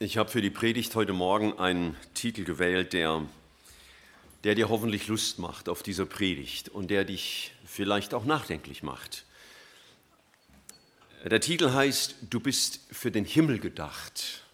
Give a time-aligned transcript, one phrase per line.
[0.00, 3.26] Ich habe für die Predigt heute Morgen einen Titel gewählt, der,
[4.44, 9.24] der dir hoffentlich Lust macht auf diese Predigt und der dich vielleicht auch nachdenklich macht.
[11.24, 14.44] Der Titel heißt, du bist für den Himmel gedacht.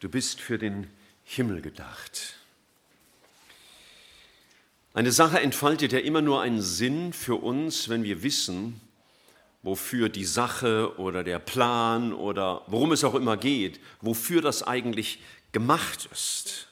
[0.00, 0.90] Du bist für den
[1.22, 2.34] Himmel gedacht.
[4.94, 8.80] Eine Sache entfaltet ja immer nur einen Sinn für uns, wenn wir wissen,
[9.62, 15.20] wofür die Sache oder der Plan oder worum es auch immer geht, wofür das eigentlich
[15.52, 16.68] gemacht ist.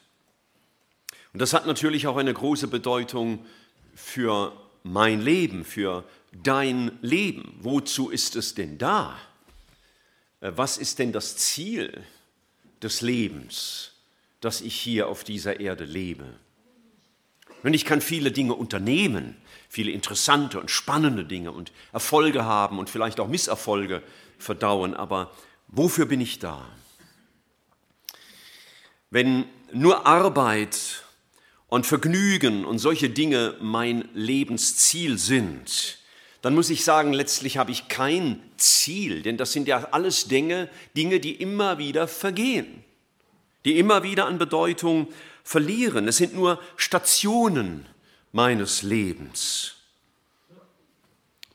[1.33, 3.47] Und das hat natürlich auch eine große Bedeutung
[3.95, 4.53] für
[4.83, 7.57] mein Leben, für dein Leben.
[7.61, 9.17] Wozu ist es denn da?
[10.41, 12.03] Äh, was ist denn das Ziel
[12.83, 13.93] des Lebens,
[14.41, 16.35] das ich hier auf dieser Erde lebe?
[17.63, 19.37] Und ich kann viele Dinge unternehmen,
[19.71, 24.03] viele interessante und spannende Dinge und Erfolge haben und vielleicht auch Misserfolge
[24.37, 25.31] verdauen, aber
[25.69, 26.67] wofür bin ich da?
[29.11, 31.05] Wenn nur Arbeit
[31.69, 35.99] und Vergnügen und solche Dinge mein Lebensziel sind,
[36.43, 40.69] dann muss ich sagen, letztlich habe ich kein Ziel, denn das sind ja alles Dinge,
[40.97, 42.83] Dinge, die immer wieder vergehen,
[43.65, 45.07] die immer wieder an Bedeutung
[45.45, 46.09] verlieren.
[46.09, 47.87] Es sind nur Stationen
[48.33, 49.75] meines Lebens.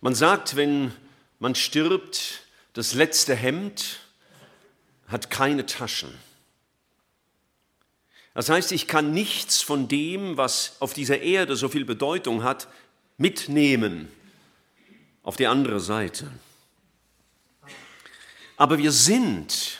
[0.01, 0.91] Man sagt, wenn
[1.39, 2.41] man stirbt,
[2.73, 3.99] das letzte Hemd
[5.07, 6.13] hat keine Taschen.
[8.33, 12.67] Das heißt, ich kann nichts von dem, was auf dieser Erde so viel Bedeutung hat,
[13.17, 14.11] mitnehmen
[15.23, 16.29] auf die andere Seite.
[18.57, 19.79] Aber wir sind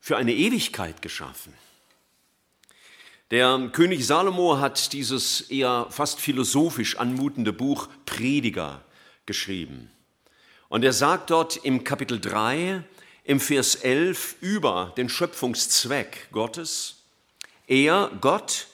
[0.00, 1.54] für eine Ewigkeit geschaffen.
[3.30, 8.82] Der König Salomo hat dieses eher fast philosophisch anmutende Buch Prediger
[9.26, 9.90] geschrieben.
[10.70, 12.82] Und er sagt dort im Kapitel 3,
[13.24, 17.02] im Vers 11 über den Schöpfungszweck Gottes,
[17.66, 18.68] er, Gott,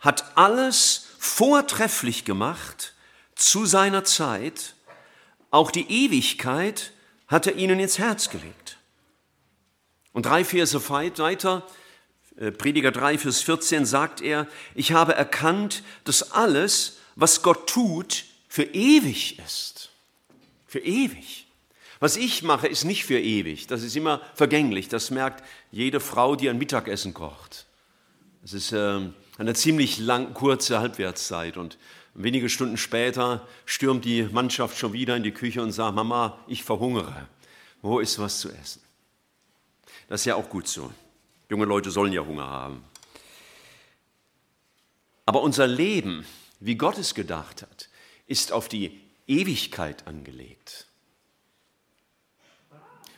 [0.00, 2.94] hat alles vortrefflich gemacht
[3.36, 4.74] zu seiner Zeit,
[5.52, 6.92] auch die Ewigkeit
[7.28, 8.78] hat er ihnen ins Herz gelegt.
[10.12, 11.64] Und drei Verse weiter
[12.56, 18.62] Prediger 3, Vers 14 sagt er, ich habe erkannt, dass alles, was Gott tut, für
[18.62, 19.90] ewig ist.
[20.66, 21.46] Für ewig.
[22.00, 23.66] Was ich mache, ist nicht für ewig.
[23.66, 24.88] Das ist immer vergänglich.
[24.88, 27.66] Das merkt jede Frau, die ein Mittagessen kocht.
[28.44, 29.00] Es ist äh,
[29.36, 31.76] eine ziemlich lang, kurze Halbwertszeit und
[32.14, 36.62] wenige Stunden später stürmt die Mannschaft schon wieder in die Küche und sagt, Mama, ich
[36.62, 37.26] verhungere.
[37.82, 38.82] Wo ist was zu essen?
[40.08, 40.92] Das ist ja auch gut so.
[41.48, 42.84] Junge Leute sollen ja Hunger haben.
[45.26, 46.26] Aber unser Leben,
[46.60, 47.88] wie Gott es gedacht hat,
[48.26, 50.86] ist auf die Ewigkeit angelegt.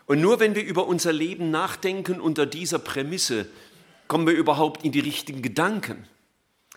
[0.06, 3.48] Und nur wenn wir über unser Leben nachdenken unter dieser Prämisse,
[4.08, 6.04] kommen wir überhaupt in die richtigen Gedanken.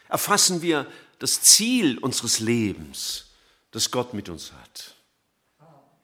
[0.07, 0.85] Erfassen wir
[1.17, 3.31] das Ziel unseres Lebens,
[3.71, 4.95] das Gott mit uns hat.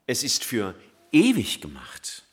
[0.08, 0.74] Es ist für
[1.12, 2.24] ewig gemacht.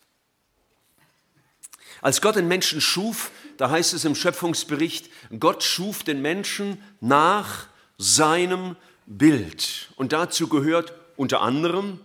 [2.06, 7.66] Als Gott den Menschen schuf, da heißt es im Schöpfungsbericht, Gott schuf den Menschen nach
[7.98, 9.88] seinem Bild.
[9.96, 11.98] Und dazu gehört unter anderem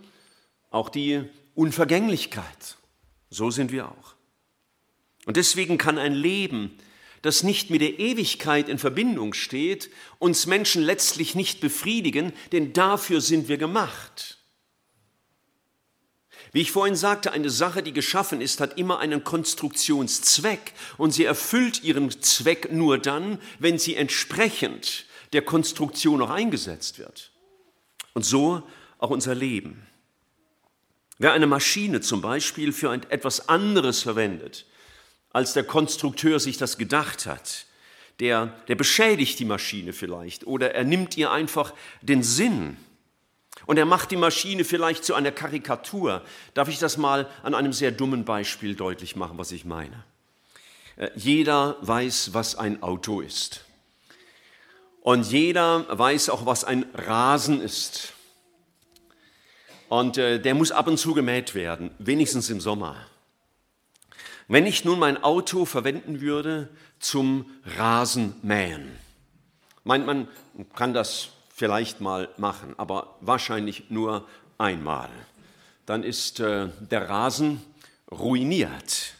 [0.70, 1.22] auch die
[1.54, 2.78] Unvergänglichkeit.
[3.30, 4.16] So sind wir auch.
[5.24, 6.76] Und deswegen kann ein Leben,
[7.22, 9.88] das nicht mit der Ewigkeit in Verbindung steht,
[10.18, 14.41] uns Menschen letztlich nicht befriedigen, denn dafür sind wir gemacht.
[16.52, 21.24] Wie ich vorhin sagte, eine Sache, die geschaffen ist, hat immer einen Konstruktionszweck und sie
[21.24, 27.32] erfüllt ihren Zweck nur dann, wenn sie entsprechend der Konstruktion auch eingesetzt wird.
[28.12, 28.62] Und so
[28.98, 29.86] auch unser Leben.
[31.18, 34.66] Wer eine Maschine zum Beispiel für etwas anderes verwendet,
[35.30, 37.66] als der Konstrukteur sich das gedacht hat,
[38.20, 42.76] der, der beschädigt die Maschine vielleicht oder er nimmt ihr einfach den Sinn.
[43.66, 46.22] Und er macht die Maschine vielleicht zu einer Karikatur.
[46.54, 50.04] Darf ich das mal an einem sehr dummen Beispiel deutlich machen, was ich meine?
[50.96, 53.64] Äh, jeder weiß, was ein Auto ist.
[55.00, 58.12] Und jeder weiß auch, was ein Rasen ist.
[59.88, 62.96] Und äh, der muss ab und zu gemäht werden, wenigstens im Sommer.
[64.48, 68.92] Wenn ich nun mein Auto verwenden würde zum Rasenmähen,
[69.84, 70.28] meint man,
[70.74, 71.30] kann das
[71.62, 74.26] vielleicht mal machen, aber wahrscheinlich nur
[74.58, 75.08] einmal.
[75.86, 77.62] Dann ist äh, der Rasen
[78.10, 79.14] ruiniert.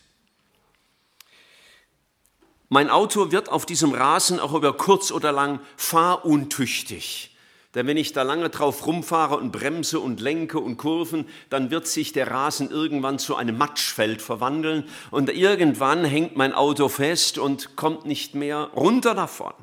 [2.68, 7.36] Mein Auto wird auf diesem Rasen auch über kurz oder lang fahruntüchtig.
[7.76, 11.86] Denn wenn ich da lange drauf rumfahre und bremse und lenke und kurven, dann wird
[11.86, 17.76] sich der Rasen irgendwann zu einem Matschfeld verwandeln und irgendwann hängt mein Auto fest und
[17.76, 19.54] kommt nicht mehr runter davon.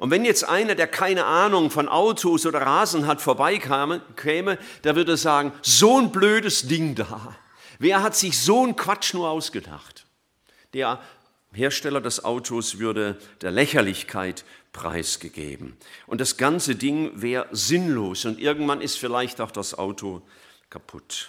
[0.00, 4.00] Und wenn jetzt einer, der keine Ahnung von Autos oder Rasen hat, vorbeikäme,
[4.82, 7.36] der würde sagen, so ein blödes Ding da.
[7.78, 10.06] Wer hat sich so einen Quatsch nur ausgedacht?
[10.72, 11.02] Der
[11.52, 15.76] Hersteller des Autos würde der Lächerlichkeit preisgegeben.
[16.06, 20.22] Und das ganze Ding wäre sinnlos und irgendwann ist vielleicht auch das Auto
[20.70, 21.28] kaputt.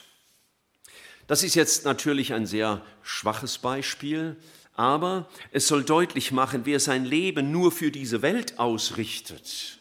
[1.27, 4.37] Das ist jetzt natürlich ein sehr schwaches Beispiel,
[4.75, 9.79] aber es soll deutlich machen, wer sein Leben nur für diese Welt ausrichtet,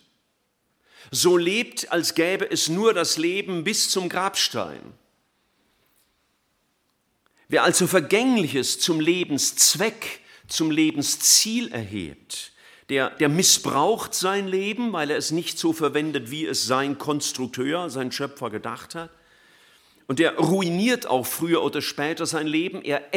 [1.11, 4.81] so lebt, als gäbe es nur das Leben bis zum Grabstein.
[7.49, 12.53] Wer also Vergängliches zum Lebenszweck, zum Lebensziel erhebt,
[12.91, 17.91] der, der missbraucht sein Leben, weil er es nicht so verwendet, wie es sein Konstrukteur,
[17.91, 19.11] sein Schöpfer gedacht hat.
[20.07, 22.83] Und er ruiniert auch früher oder später sein Leben.
[22.83, 23.15] Er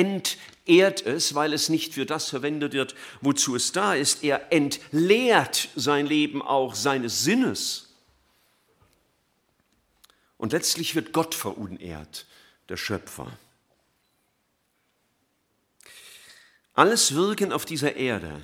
[0.66, 4.24] entehrt es, weil es nicht für das verwendet wird, wozu es da ist.
[4.24, 7.90] Er entleert sein Leben auch seines Sinnes.
[10.38, 12.26] Und letztlich wird Gott verunehrt,
[12.70, 13.38] der Schöpfer.
[16.74, 18.42] Alles Wirken auf dieser Erde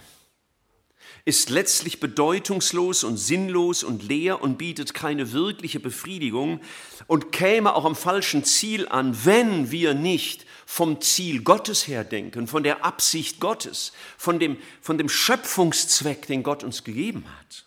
[1.26, 6.62] ist letztlich bedeutungslos und sinnlos und leer und bietet keine wirkliche Befriedigung
[7.08, 12.48] und käme auch am falschen Ziel an, wenn wir nicht vom Ziel Gottes her denken,
[12.48, 17.66] von der Absicht Gottes, von dem, von dem Schöpfungszweck, den Gott uns gegeben hat.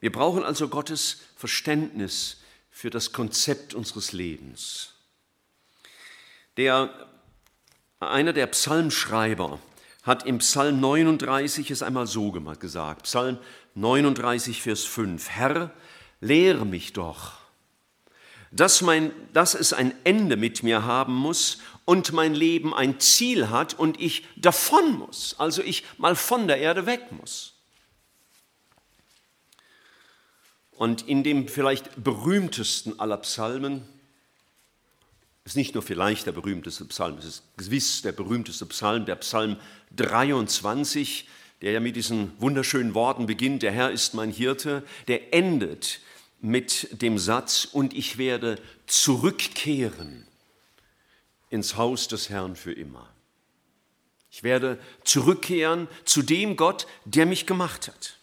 [0.00, 2.38] Wir brauchen also Gottes Verständnis
[2.70, 4.92] für das Konzept unseres Lebens.
[6.56, 7.08] Der,
[7.98, 9.58] einer der Psalmschreiber,
[10.06, 13.02] hat im Psalm 39 es einmal so gesagt.
[13.02, 13.38] Psalm
[13.74, 15.28] 39, Vers 5.
[15.28, 15.72] Herr,
[16.20, 17.32] lehre mich doch,
[18.52, 23.50] dass, mein, dass es ein Ende mit mir haben muss und mein Leben ein Ziel
[23.50, 27.54] hat und ich davon muss, also ich mal von der Erde weg muss.
[30.70, 33.88] Und in dem vielleicht berühmtesten aller Psalmen,
[35.46, 39.56] ist nicht nur vielleicht der berühmteste Psalm, es ist gewiss der berühmteste Psalm, der Psalm
[39.94, 41.28] 23,
[41.62, 46.00] der ja mit diesen wunderschönen Worten beginnt, der Herr ist mein Hirte, der endet
[46.40, 50.26] mit dem Satz, und ich werde zurückkehren
[51.48, 53.08] ins Haus des Herrn für immer.
[54.32, 58.18] Ich werde zurückkehren zu dem Gott, der mich gemacht hat.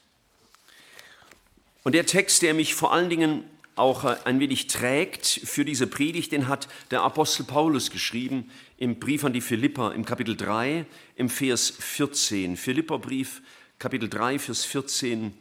[1.84, 5.88] Und der Text, der mich vor allen Dingen auch äh, ein wenig trägt für diese
[5.88, 10.86] Predigt, den hat der Apostel Paulus geschrieben im Brief an die Philipper im Kapitel 3
[11.16, 12.58] im Vers 14.
[12.58, 13.42] Philipperbrief
[13.80, 15.34] Kapitel 3 Vers 14.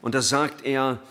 [0.00, 1.02] Und da sagt er,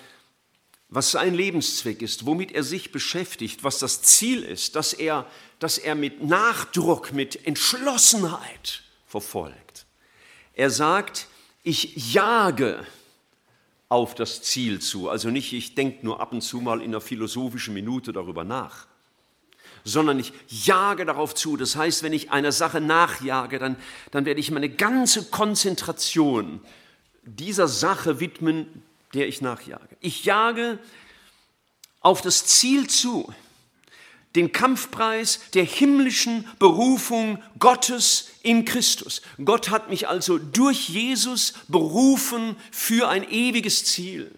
[0.89, 5.29] was sein Lebenszweck ist, womit er sich beschäftigt, was das Ziel ist, dass er,
[5.59, 9.85] dass er mit Nachdruck, mit Entschlossenheit verfolgt.
[10.53, 11.27] Er sagt,
[11.61, 12.85] ich jage
[13.89, 15.09] auf das Ziel zu.
[15.09, 18.87] Also nicht, ich denke nur ab und zu mal in einer philosophischen Minute darüber nach,
[19.83, 21.57] sondern ich jage darauf zu.
[21.57, 23.75] Das heißt, wenn ich einer Sache nachjage, dann,
[24.11, 26.61] dann werde ich meine ganze Konzentration
[27.23, 28.83] dieser Sache widmen,
[29.13, 29.97] der ich nachjage.
[29.99, 30.77] Ich jage
[32.01, 33.33] auf das Ziel zu
[34.35, 39.21] den Kampfpreis der himmlischen Berufung Gottes in Christus.
[39.43, 44.31] Gott hat mich also durch Jesus berufen für ein ewiges Ziel.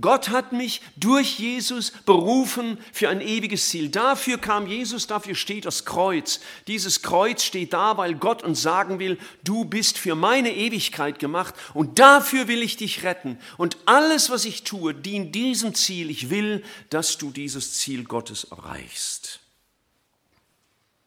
[0.00, 3.88] Gott hat mich durch Jesus berufen für ein ewiges Ziel.
[3.88, 6.40] Dafür kam Jesus, dafür steht das Kreuz.
[6.66, 11.54] Dieses Kreuz steht da, weil Gott uns sagen will, du bist für meine Ewigkeit gemacht
[11.74, 13.38] und dafür will ich dich retten.
[13.56, 16.10] Und alles, was ich tue, dient diesem Ziel.
[16.10, 19.40] Ich will, dass du dieses Ziel Gottes erreichst.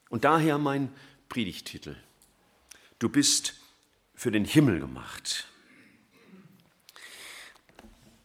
[0.09, 0.89] Und daher mein
[1.29, 1.95] Predigtitel.
[2.99, 3.55] Du bist
[4.13, 5.47] für den Himmel gemacht.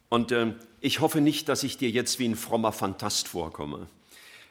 [0.09, 3.87] Und äh, ich hoffe nicht, dass ich dir jetzt wie ein frommer Fantast vorkomme,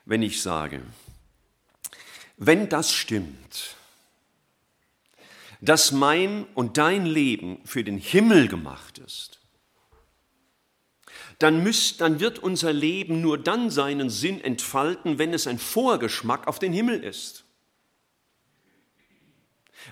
[0.05, 0.83] wenn ich sage,
[2.37, 3.77] wenn das stimmt,
[5.61, 9.41] dass mein und dein Leben für den Himmel gemacht ist,
[11.41, 16.47] dann, müsst, dann wird unser Leben nur dann seinen Sinn entfalten, wenn es ein Vorgeschmack
[16.47, 17.45] auf den Himmel ist.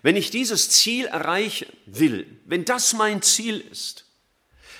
[0.02, 4.05] Wenn ich dieses Ziel erreichen will, wenn das mein Ziel ist,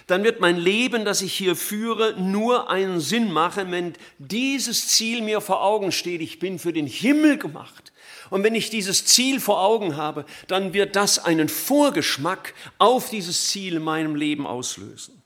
[0.07, 5.21] dann wird mein Leben, das ich hier führe, nur einen Sinn machen, wenn dieses Ziel
[5.21, 6.21] mir vor Augen steht.
[6.21, 7.93] Ich bin für den Himmel gemacht.
[8.31, 13.49] Und wenn ich dieses Ziel vor Augen habe, dann wird das einen Vorgeschmack auf dieses
[13.49, 15.23] Ziel in meinem Leben auslösen.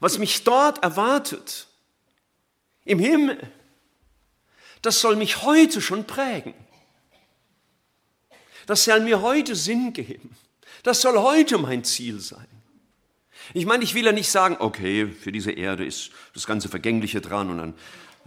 [0.00, 1.68] Was mich dort erwartet,
[2.84, 3.38] im Himmel,
[4.82, 6.54] das soll mich heute schon prägen.
[8.66, 10.36] Das soll mir heute Sinn geben.
[10.82, 12.55] Das soll heute mein Ziel sein.
[13.54, 17.20] Ich meine, ich will ja nicht sagen, okay, für diese Erde ist das ganze Vergängliche
[17.20, 17.74] dran und dann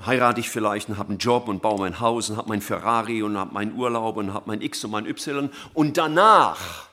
[0.06, 3.22] heirate ich vielleicht und habe einen Job und baue mein Haus und habe mein Ferrari
[3.22, 5.50] und habe meinen Urlaub und habe mein X und mein Y.
[5.74, 6.88] Und danach,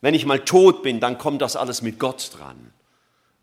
[0.00, 2.72] wenn ich mal tot bin, dann kommt das alles mit Gott dran.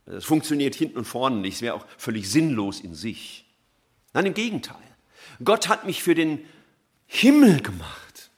[0.05, 1.55] Das funktioniert hinten und vorne nicht.
[1.55, 3.45] Es wäre auch völlig sinnlos in sich.
[4.13, 4.75] Nein, im Gegenteil.
[5.43, 6.43] Gott hat mich für den
[7.05, 8.31] Himmel gemacht.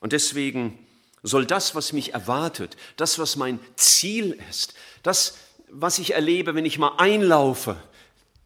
[0.00, 0.78] Und deswegen
[1.22, 5.36] soll das, was mich erwartet, das, was mein Ziel ist, das,
[5.70, 7.76] was ich erlebe, wenn ich mal einlaufe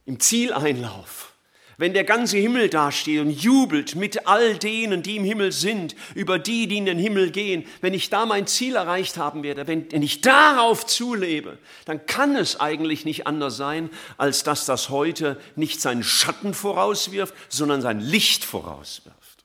[0.05, 1.33] im Zieleinlauf,
[1.79, 6.39] wenn der ganze Himmel dasteht und jubelt mit all denen, die im Himmel sind, über
[6.39, 10.03] die, die in den Himmel gehen, wenn ich da mein Ziel erreicht haben werde, wenn
[10.03, 15.81] ich darauf zulebe, dann kann es eigentlich nicht anders sein, als dass das heute nicht
[15.81, 19.45] seinen Schatten vorauswirft, sondern sein Licht vorauswirft.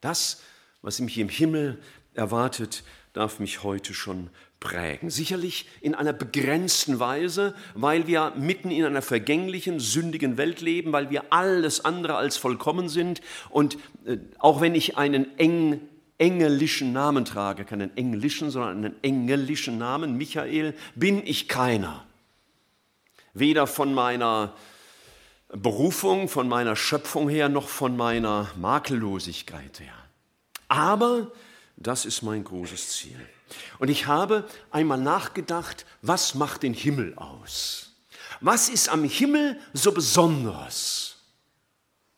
[0.00, 0.40] Das,
[0.82, 1.82] was mich im Himmel
[2.18, 2.82] erwartet,
[3.14, 4.28] darf mich heute schon
[4.60, 5.08] prägen.
[5.08, 11.10] Sicherlich in einer begrenzten Weise, weil wir mitten in einer vergänglichen, sündigen Welt leben, weil
[11.10, 13.20] wir alles andere als vollkommen sind.
[13.50, 15.80] Und äh, auch wenn ich einen eng,
[16.18, 22.04] engelischen Namen trage, keinen englischen, sondern einen engelischen Namen, Michael, bin ich keiner.
[23.32, 24.54] Weder von meiner
[25.50, 29.94] Berufung, von meiner Schöpfung her, noch von meiner Makellosigkeit her.
[30.66, 31.30] Aber
[31.80, 33.28] das ist mein großes Ziel.
[33.78, 37.92] Und ich habe einmal nachgedacht, was macht den Himmel aus?
[38.40, 41.16] Was ist am Himmel so besonders?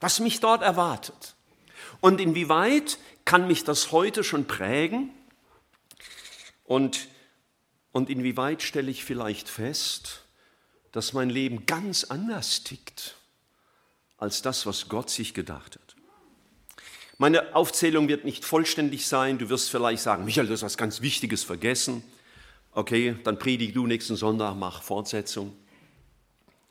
[0.00, 1.34] Was mich dort erwartet?
[2.00, 5.10] Und inwieweit kann mich das heute schon prägen?
[6.64, 7.08] Und,
[7.92, 10.24] und inwieweit stelle ich vielleicht fest,
[10.92, 13.16] dass mein Leben ganz anders tickt
[14.16, 15.89] als das, was Gott sich gedacht hat?
[17.20, 19.36] Meine Aufzählung wird nicht vollständig sein.
[19.36, 22.02] Du wirst vielleicht sagen, Michael, du hast was ganz Wichtiges vergessen.
[22.72, 25.54] Okay, dann predige du nächsten Sonntag, mach Fortsetzung.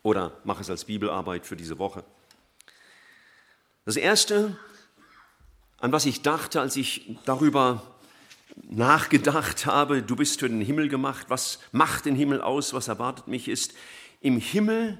[0.02, 2.02] Oder mach es als Bibelarbeit für diese Woche.
[3.84, 4.58] Das Erste,
[5.78, 7.84] an was ich dachte, als ich darüber
[8.68, 13.28] nachgedacht habe, du bist für den Himmel gemacht, was macht den Himmel aus, was erwartet
[13.28, 13.72] mich, ist,
[14.20, 14.98] im Himmel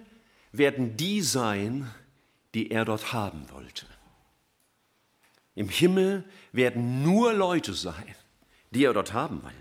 [0.52, 1.90] werden die sein,
[2.54, 3.86] die er dort haben wollte.
[5.54, 8.14] Im Himmel werden nur Leute sein,
[8.70, 9.52] die er dort haben will.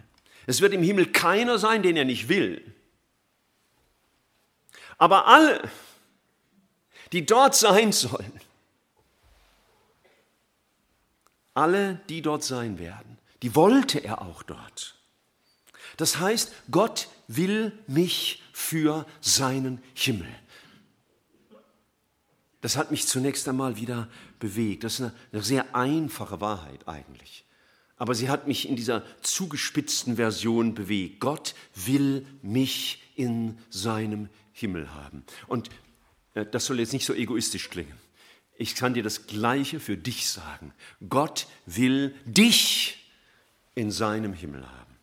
[0.46, 2.74] Es wird im Himmel keiner sein, den er nicht will.
[4.98, 5.70] Aber alle,
[7.12, 8.40] die dort sein sollen,
[11.54, 14.96] alle, die dort sein werden, die wollte er auch dort.
[15.98, 20.30] Das heißt, Gott will mich für seinen Himmel.
[22.62, 24.84] Das hat mich zunächst einmal wieder bewegt.
[24.84, 27.46] Das ist eine, sehr einfache Wahrheit eigentlich.
[27.98, 31.20] Aber sie hat mich in dieser zugespitzten Version bewegt.
[31.20, 35.24] Gott will mich in seinem Himmel haben.
[35.48, 35.70] Und
[36.34, 37.98] äh, das soll jetzt nicht so egoistisch klingen.
[38.58, 40.74] Ich kann dir das Gleiche für dich sagen.
[41.08, 42.98] Gott will dich
[43.76, 44.98] in seinem Himmel haben.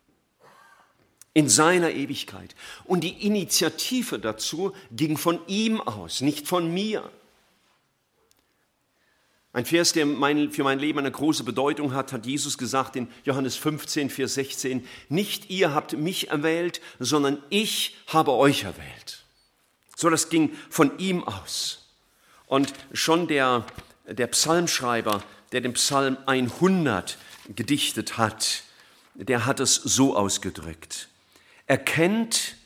[1.32, 2.54] In seiner Ewigkeit.
[2.84, 7.10] Und die Initiative dazu ging von ihm aus, nicht von mir.
[9.56, 13.08] Ein Vers, der mein, für mein Leben eine große Bedeutung hat, hat Jesus gesagt in
[13.24, 19.24] Johannes 15, Vers 16, nicht ihr habt mich erwählt, sondern ich habe euch erwählt.
[19.96, 21.88] So, das ging von ihm aus.
[22.44, 23.64] Und schon der,
[24.06, 25.22] der Psalmschreiber,
[25.52, 27.16] der den Psalm 100
[27.48, 28.62] gedichtet hat,
[29.14, 31.08] der hat es so ausgedrückt.
[31.66, 32.56] Erkennt,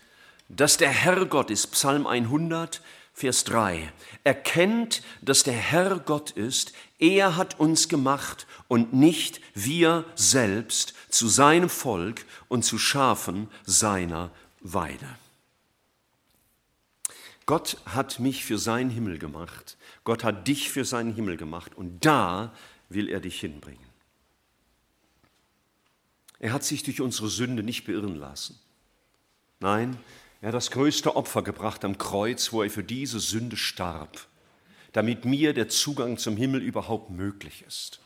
[0.48, 2.82] dass der Herr Gott ist, Psalm 100,
[3.20, 3.92] Vers 3.
[4.24, 11.28] Erkennt, dass der Herr Gott ist, er hat uns gemacht und nicht wir selbst zu
[11.28, 15.06] seinem Volk und zu Schafen seiner Weide.
[17.44, 19.76] Gott hat mich für seinen Himmel gemacht.
[20.04, 22.54] Gott hat dich für seinen Himmel gemacht und da
[22.88, 23.84] will er dich hinbringen.
[26.38, 28.58] Er hat sich durch unsere Sünde nicht beirren lassen.
[29.58, 29.98] Nein,
[30.40, 34.26] er hat das größte Opfer gebracht am Kreuz, wo er für diese Sünde starb,
[34.92, 38.00] damit mir der Zugang zum Himmel überhaupt möglich ist.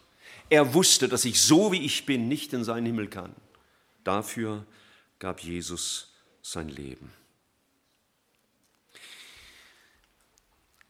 [0.51, 3.35] Er wusste, dass ich so wie ich bin nicht in seinen Himmel kann.
[4.03, 4.67] Dafür
[5.19, 6.13] gab Jesus
[6.43, 7.13] sein Leben.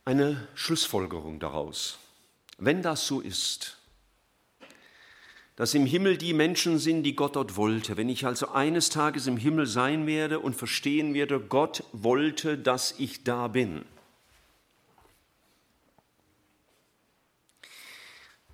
[0.05, 1.99] Eine Schlussfolgerung daraus.
[2.59, 3.79] Wenn das so ist,
[5.57, 9.27] dass im Himmel die Menschen sind, die Gott dort wollte, wenn ich also eines Tages
[9.27, 13.85] im Himmel sein werde und verstehen werde, Gott wollte, dass ich da bin,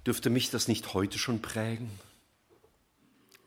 [0.07, 1.91] dürfte mich das nicht heute schon prägen?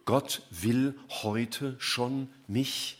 [0.05, 2.97] Gott will heute schon mich.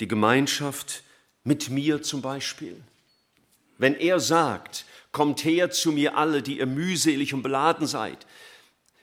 [0.00, 1.02] Die Gemeinschaft
[1.44, 2.80] mit mir zum Beispiel.
[3.78, 8.26] Wenn er sagt, kommt her zu mir alle, die ihr mühselig und beladen seid.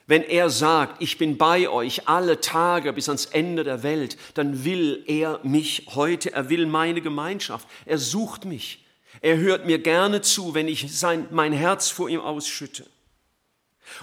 [0.09, 4.65] Wenn er sagt, ich bin bei euch alle Tage bis ans Ende der Welt, dann
[4.65, 8.83] will er mich heute, er will meine Gemeinschaft, er sucht mich.
[9.21, 12.87] Er hört mir gerne zu, wenn ich sein, mein Herz vor ihm ausschütte.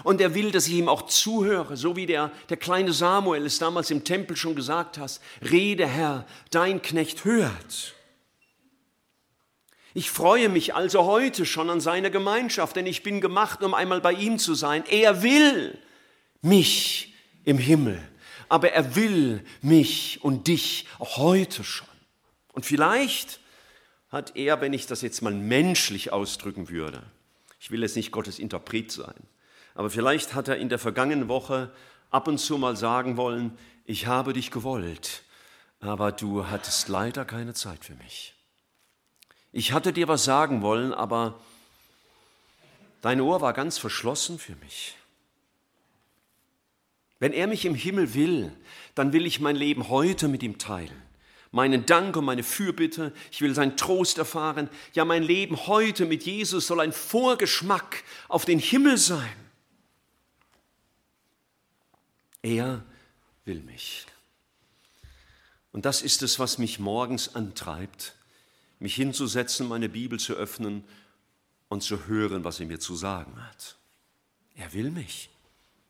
[0.03, 3.59] Und er will, dass ich ihm auch zuhöre, so wie der, der kleine Samuel es
[3.59, 5.19] damals im Tempel schon gesagt hat.
[5.51, 7.95] Rede, Herr, dein Knecht hört.
[9.93, 13.99] Ich freue mich also heute schon an seiner Gemeinschaft, denn ich bin gemacht, um einmal
[13.99, 14.85] bei ihm zu sein.
[14.89, 15.77] Er will
[16.47, 17.13] mich
[17.43, 18.01] im Himmel,
[18.49, 21.87] aber er will mich und dich auch heute schon.
[22.53, 23.39] Und vielleicht
[24.09, 27.03] hat er, wenn ich das jetzt mal menschlich ausdrücken würde,
[27.59, 29.15] ich will jetzt nicht Gottes Interpret sein,
[29.75, 31.71] aber vielleicht hat er in der vergangenen Woche
[32.09, 35.23] ab und zu mal sagen wollen, ich habe dich gewollt,
[35.79, 38.33] aber du hattest leider keine Zeit für mich.
[39.51, 41.39] Ich hatte dir was sagen wollen, aber
[43.01, 44.95] dein Ohr war ganz verschlossen für mich.
[47.19, 48.51] Wenn er mich im Himmel will,
[48.95, 51.01] dann will ich mein Leben heute mit ihm teilen.
[51.51, 54.69] Meinen Dank und meine Fürbitte, ich will seinen Trost erfahren.
[54.93, 59.35] Ja, mein Leben heute mit Jesus soll ein Vorgeschmack auf den Himmel sein.
[62.41, 62.83] Er
[63.45, 64.05] will mich.
[65.71, 68.15] Und das ist es, was mich morgens antreibt,
[68.79, 70.83] mich hinzusetzen, meine Bibel zu öffnen
[71.69, 73.77] und zu hören, was er mir zu sagen hat.
[74.55, 75.29] Er will mich.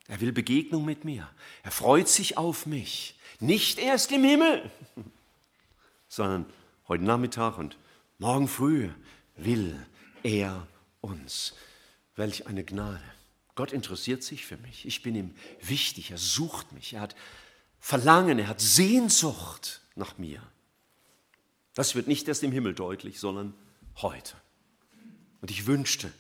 [0.08, 1.30] Er will Begegnung mit mir.
[1.64, 3.16] Er freut sich auf mich.
[3.40, 4.72] Nicht erst im Himmel,
[6.08, 6.46] sondern
[6.88, 7.78] heute Nachmittag und
[8.18, 8.90] morgen früh
[9.36, 9.86] will
[10.24, 10.68] er
[11.02, 11.54] uns.
[12.16, 13.04] Welch eine Gnade.
[13.54, 14.86] Gott interessiert sich für mich.
[14.86, 16.12] Ich bin ihm wichtig.
[16.12, 16.94] Er sucht mich.
[16.94, 17.16] Er hat
[17.80, 20.42] Verlangen, er hat Sehnsucht nach mir.
[21.74, 23.54] Das wird nicht erst im Himmel deutlich, sondern
[23.98, 24.36] heute.
[25.42, 26.12] Und ich wünschte,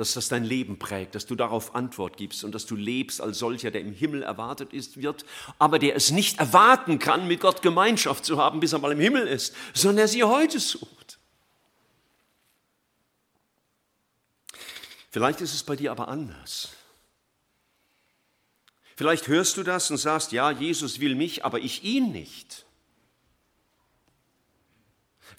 [0.00, 3.38] dass das dein Leben prägt, dass du darauf Antwort gibst und dass du lebst als
[3.38, 5.26] solcher, der im Himmel erwartet ist, wird,
[5.58, 9.00] aber der es nicht erwarten kann, mit Gott Gemeinschaft zu haben, bis er mal im
[9.00, 11.18] Himmel ist, sondern er sie heute sucht.
[15.10, 16.70] Vielleicht ist es bei dir aber anders.
[18.96, 22.64] Vielleicht hörst du das und sagst, ja, Jesus will mich, aber ich ihn nicht.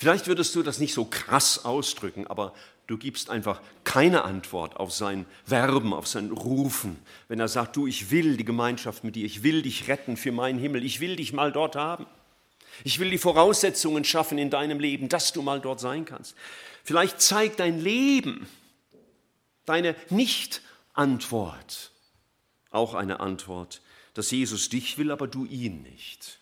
[0.02, 2.56] Vielleicht würdest du das nicht so krass ausdrücken, aber
[2.88, 7.86] du gibst einfach keine Antwort auf sein Werben, auf sein Rufen, wenn er sagt, du,
[7.86, 11.18] ich will die Gemeinschaft mit dir, ich will dich retten für meinen Himmel, ich will
[11.18, 12.08] dich mal dort haben.
[12.84, 16.34] Ich will die Voraussetzungen schaffen in deinem Leben, dass du mal dort sein kannst.
[16.84, 18.48] Vielleicht zeigt dein Leben,
[19.68, 21.92] deine Nicht-Antwort,
[22.72, 23.84] auch eine Antwort,
[24.16, 26.41] dass Jesus dich will, aber du ihn nicht.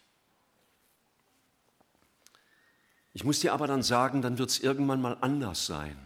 [3.14, 5.98] Ich muss dir aber dann sagen, dann wird es irgendwann mal anders sein.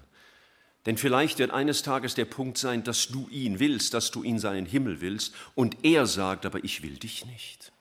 [0.85, 4.39] Denn vielleicht wird eines Tages der Punkt sein, dass du ihn willst, dass du ihn
[4.39, 7.71] seinen Himmel willst und er sagt, aber ich will dich nicht.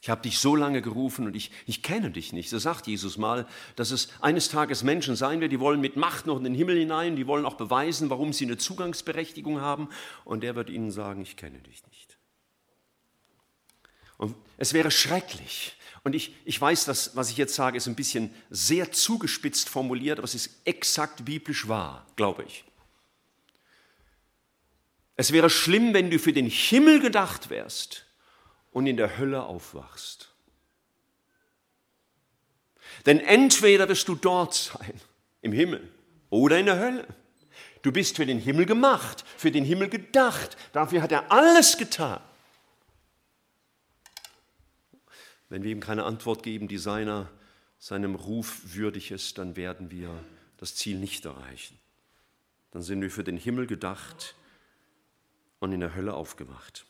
[0.00, 2.48] Ich habe dich so lange gerufen und ich, ich kenne dich nicht.
[2.48, 6.26] So sagt Jesus mal, dass es eines Tages Menschen sein wird, die wollen mit Macht
[6.26, 9.88] noch in den Himmel hinein, die wollen auch beweisen, warum sie eine Zugangsberechtigung haben.
[10.24, 12.18] Und er wird ihnen sagen, ich kenne dich nicht.
[14.16, 15.75] Und es wäre schrecklich.
[16.06, 20.18] Und ich, ich weiß, dass, was ich jetzt sage, ist ein bisschen sehr zugespitzt formuliert,
[20.18, 22.62] aber es ist exakt biblisch wahr, glaube ich.
[25.16, 28.06] Es wäre schlimm, wenn du für den Himmel gedacht wärst
[28.70, 30.32] und in der Hölle aufwachst.
[33.04, 35.00] Denn entweder wirst du dort sein,
[35.42, 35.92] im Himmel,
[36.30, 37.08] oder in der Hölle.
[37.82, 40.56] Du bist für den Himmel gemacht, für den Himmel gedacht.
[40.72, 42.20] Dafür hat er alles getan.
[45.48, 47.30] Wenn wir ihm keine Antwort geben, die seiner,
[47.78, 50.10] seinem Ruf würdig ist, dann werden wir
[50.56, 51.78] das Ziel nicht erreichen.
[52.72, 54.34] Dann sind wir für den Himmel gedacht
[55.60, 56.86] und in der Hölle aufgemacht.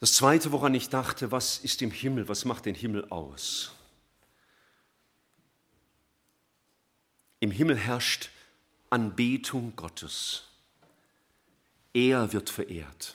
[0.00, 3.72] Das Zweite, woran ich dachte, was ist im Himmel, was macht den Himmel aus?
[7.40, 8.30] Im Himmel herrscht
[8.90, 10.44] Anbetung Gottes.
[11.94, 13.14] Er wird verehrt.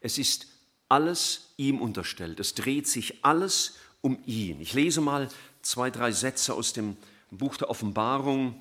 [0.00, 0.46] Es ist
[0.88, 2.40] alles ihm unterstellt.
[2.40, 4.60] Es dreht sich alles um ihn.
[4.60, 5.28] Ich lese mal
[5.60, 6.96] zwei, drei Sätze aus dem
[7.30, 8.58] Buch der Offenbarung,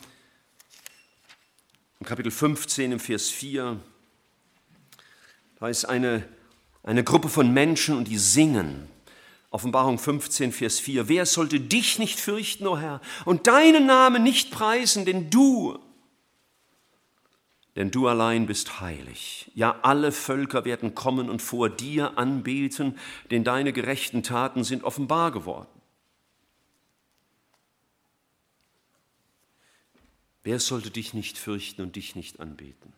[1.99, 3.79] im Kapitel 15, im Vers 4.
[5.60, 6.27] Da ist eine,
[6.81, 8.88] eine Gruppe von Menschen und die singen.
[9.51, 11.10] Offenbarung 15, Vers 4.
[11.10, 15.77] Wer sollte dich nicht fürchten, o oh Herr, und deinen Namen nicht preisen, denn du,
[17.75, 19.51] denn du allein bist heilig.
[19.55, 22.97] Ja, alle Völker werden kommen und vor dir anbeten,
[23.29, 25.69] denn deine gerechten Taten sind offenbar geworden.
[30.43, 32.93] Wer sollte dich nicht fürchten und dich nicht anbeten?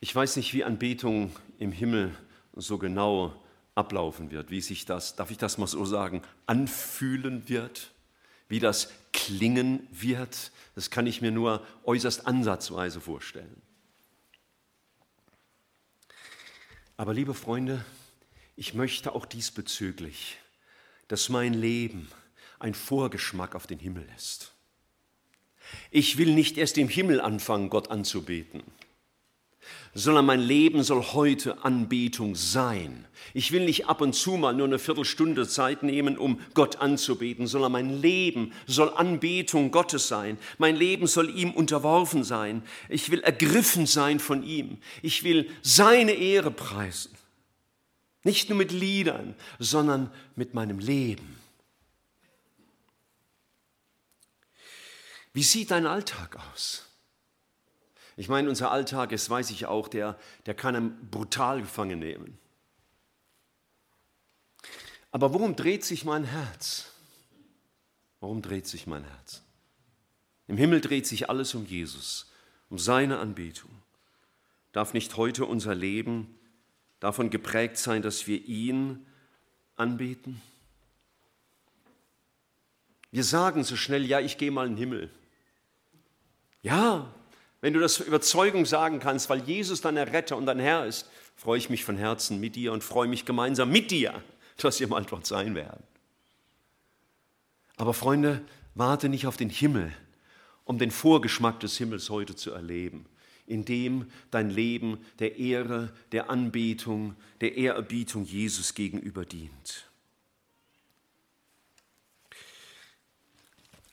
[0.00, 2.14] Ich weiß nicht, wie Anbetung im Himmel
[2.54, 3.34] so genau
[3.74, 7.92] ablaufen wird, wie sich das, darf ich das mal so sagen, anfühlen wird,
[8.48, 13.62] wie das klingen wird, das kann ich mir nur äußerst ansatzweise vorstellen.
[16.98, 17.84] Aber liebe Freunde,
[18.56, 20.36] ich möchte auch diesbezüglich,
[21.08, 22.08] dass mein Leben
[22.58, 24.52] ein Vorgeschmack auf den Himmel ist.
[25.90, 28.62] Ich will nicht erst im Himmel anfangen, Gott anzubeten
[29.94, 33.06] sondern mein Leben soll heute Anbetung sein.
[33.34, 37.46] Ich will nicht ab und zu mal nur eine Viertelstunde Zeit nehmen, um Gott anzubeten,
[37.46, 40.38] sondern mein Leben soll Anbetung Gottes sein.
[40.58, 42.62] Mein Leben soll ihm unterworfen sein.
[42.88, 44.78] Ich will ergriffen sein von ihm.
[45.02, 47.12] Ich will seine Ehre preisen.
[48.22, 51.36] Nicht nur mit Liedern, sondern mit meinem Leben.
[55.32, 56.85] Wie sieht dein Alltag aus?
[58.16, 62.38] Ich meine, unser Alltag ist, weiß ich auch, der, der kann einen brutal gefangen nehmen.
[65.12, 66.92] Aber worum dreht sich mein Herz?
[68.20, 69.42] Warum dreht sich mein Herz?
[70.48, 72.32] Im Himmel dreht sich alles um Jesus,
[72.70, 73.70] um seine Anbetung.
[74.72, 76.38] Darf nicht heute unser Leben
[77.00, 79.06] davon geprägt sein, dass wir ihn
[79.76, 80.40] anbeten?
[83.10, 85.10] Wir sagen so schnell, ja, ich gehe mal in den Himmel.
[86.62, 87.14] Ja,
[87.66, 91.58] wenn du das Überzeugung sagen kannst, weil Jesus dein Retter und dein Herr ist, freue
[91.58, 94.22] ich mich von Herzen mit dir und freue mich gemeinsam mit dir,
[94.56, 95.82] dass wir mal dort sein werden.
[97.76, 98.40] Aber Freunde,
[98.76, 99.92] warte nicht auf den Himmel,
[100.62, 103.04] um den Vorgeschmack des Himmels heute zu erleben,
[103.46, 109.88] indem dein Leben der Ehre, der Anbetung, der Ehrerbietung Jesus gegenüber dient.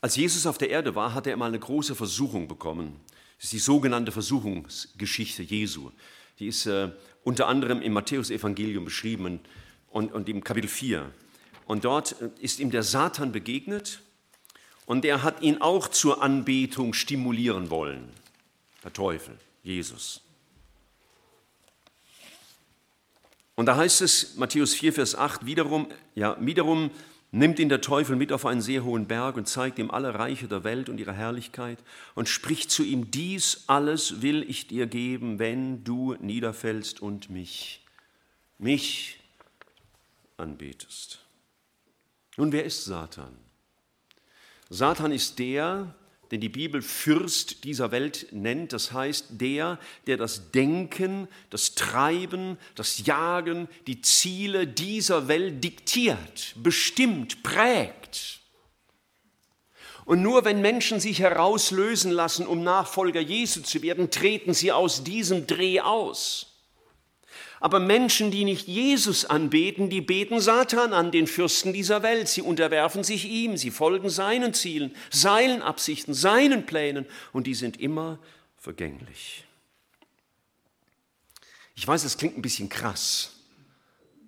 [0.00, 3.00] Als Jesus auf der Erde war, hat er mal eine große Versuchung bekommen.
[3.44, 5.90] Das ist die sogenannte Versuchungsgeschichte Jesu.
[6.38, 6.88] Die ist äh,
[7.24, 9.38] unter anderem im Matthäusevangelium beschrieben
[9.90, 11.12] und, und im Kapitel 4.
[11.66, 14.00] Und dort äh, ist ihm der Satan begegnet
[14.86, 18.08] und er hat ihn auch zur Anbetung stimulieren wollen.
[18.82, 20.22] Der Teufel, Jesus.
[23.56, 26.90] Und da heißt es, Matthäus 4, Vers 8, wiederum, ja, wiederum
[27.34, 30.46] nimmt ihn der Teufel mit auf einen sehr hohen Berg und zeigt ihm alle Reiche
[30.46, 31.78] der Welt und ihre Herrlichkeit
[32.14, 37.84] und spricht zu ihm, dies alles will ich dir geben, wenn du niederfällst und mich,
[38.58, 39.18] mich
[40.36, 41.24] anbetest.
[42.36, 43.36] Nun, wer ist Satan?
[44.70, 45.92] Satan ist der,
[46.30, 52.58] den die Bibel Fürst dieser Welt nennt, das heißt der, der das Denken, das Treiben,
[52.74, 58.40] das Jagen, die Ziele dieser Welt diktiert, bestimmt, prägt.
[60.04, 65.02] Und nur wenn Menschen sich herauslösen lassen, um Nachfolger Jesu zu werden, treten sie aus
[65.02, 66.53] diesem Dreh aus.
[67.60, 72.28] Aber Menschen, die nicht Jesus anbeten, die beten Satan an, den Fürsten dieser Welt.
[72.28, 77.80] Sie unterwerfen sich ihm, sie folgen seinen Zielen, seinen Absichten, seinen Plänen und die sind
[77.80, 78.18] immer
[78.58, 79.44] vergänglich.
[81.76, 83.33] Ich weiß, es klingt ein bisschen krass,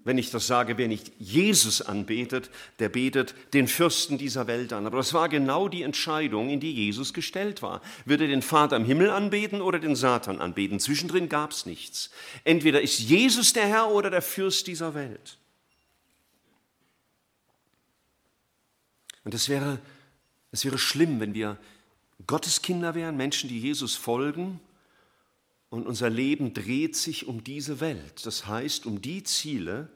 [0.06, 4.86] wenn ich das sage, wer nicht Jesus anbetet, der betet den Fürsten dieser Welt an.
[4.86, 7.82] Aber das war genau die Entscheidung, in die Jesus gestellt war.
[8.04, 10.78] Würde er den Vater im Himmel anbeten oder den Satan anbeten?
[10.78, 12.10] Zwischendrin gab es nichts.
[12.44, 15.38] Entweder ist Jesus der Herr oder der Fürst dieser Welt.
[19.24, 19.80] Und es wäre,
[20.52, 21.58] es wäre schlimm, wenn wir
[22.28, 24.60] Gottes Kinder wären, Menschen, die Jesus folgen,
[25.68, 29.88] und unser Leben dreht sich um diese Welt, das heißt um die Ziele,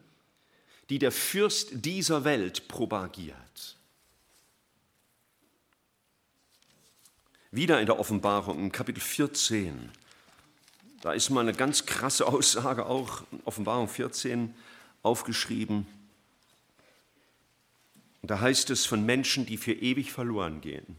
[0.91, 3.77] die der Fürst dieser Welt propagiert.
[7.53, 9.91] Wieder in der Offenbarung im Kapitel 14.
[11.01, 14.55] Da ist mal eine ganz krasse Aussage auch, Offenbarung 14,
[15.03, 15.87] aufgeschrieben.
[18.23, 20.97] Da heißt es von Menschen, die für ewig verloren gehen.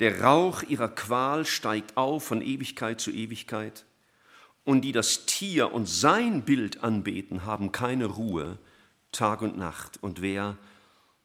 [0.00, 3.84] Der Rauch ihrer Qual steigt auf von Ewigkeit zu Ewigkeit
[4.68, 8.58] und die das Tier und sein Bild anbeten, haben keine Ruhe
[9.12, 10.58] Tag und Nacht und wer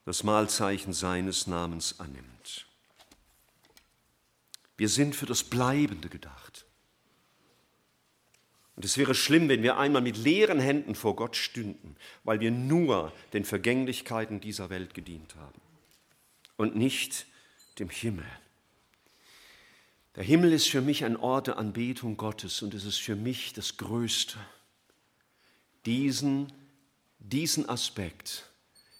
[0.06, 2.66] das Mahlzeichen seines Namens annimmt.
[4.78, 6.66] Wir sind für das Bleibende gedacht.
[8.78, 12.50] Und es wäre schlimm, wenn wir einmal mit leeren Händen vor Gott stünden, weil wir
[12.50, 15.60] nur den Vergänglichkeiten dieser Welt gedient haben
[16.56, 17.26] und nicht
[17.78, 18.24] dem Himmel.
[20.16, 23.54] Der Himmel ist für mich ein Ort der Anbetung Gottes und es ist für mich
[23.54, 24.38] das Größte,
[25.86, 26.54] diesen,
[27.18, 28.50] diesen Aspekt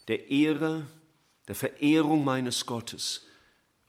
[0.08, 0.88] der Ehre,
[1.48, 3.28] der Verehrung meines Gottes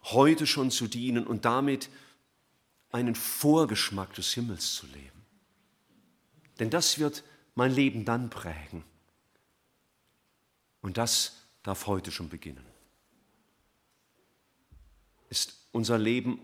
[0.02, 1.88] heute schon zu dienen und damit
[2.92, 5.24] einen Vorgeschmack des Himmels zu leben.
[6.58, 8.84] Denn das wird mein Leben dann prägen.
[10.82, 12.64] Und das darf heute schon beginnen.
[15.30, 16.38] Ist unser Leben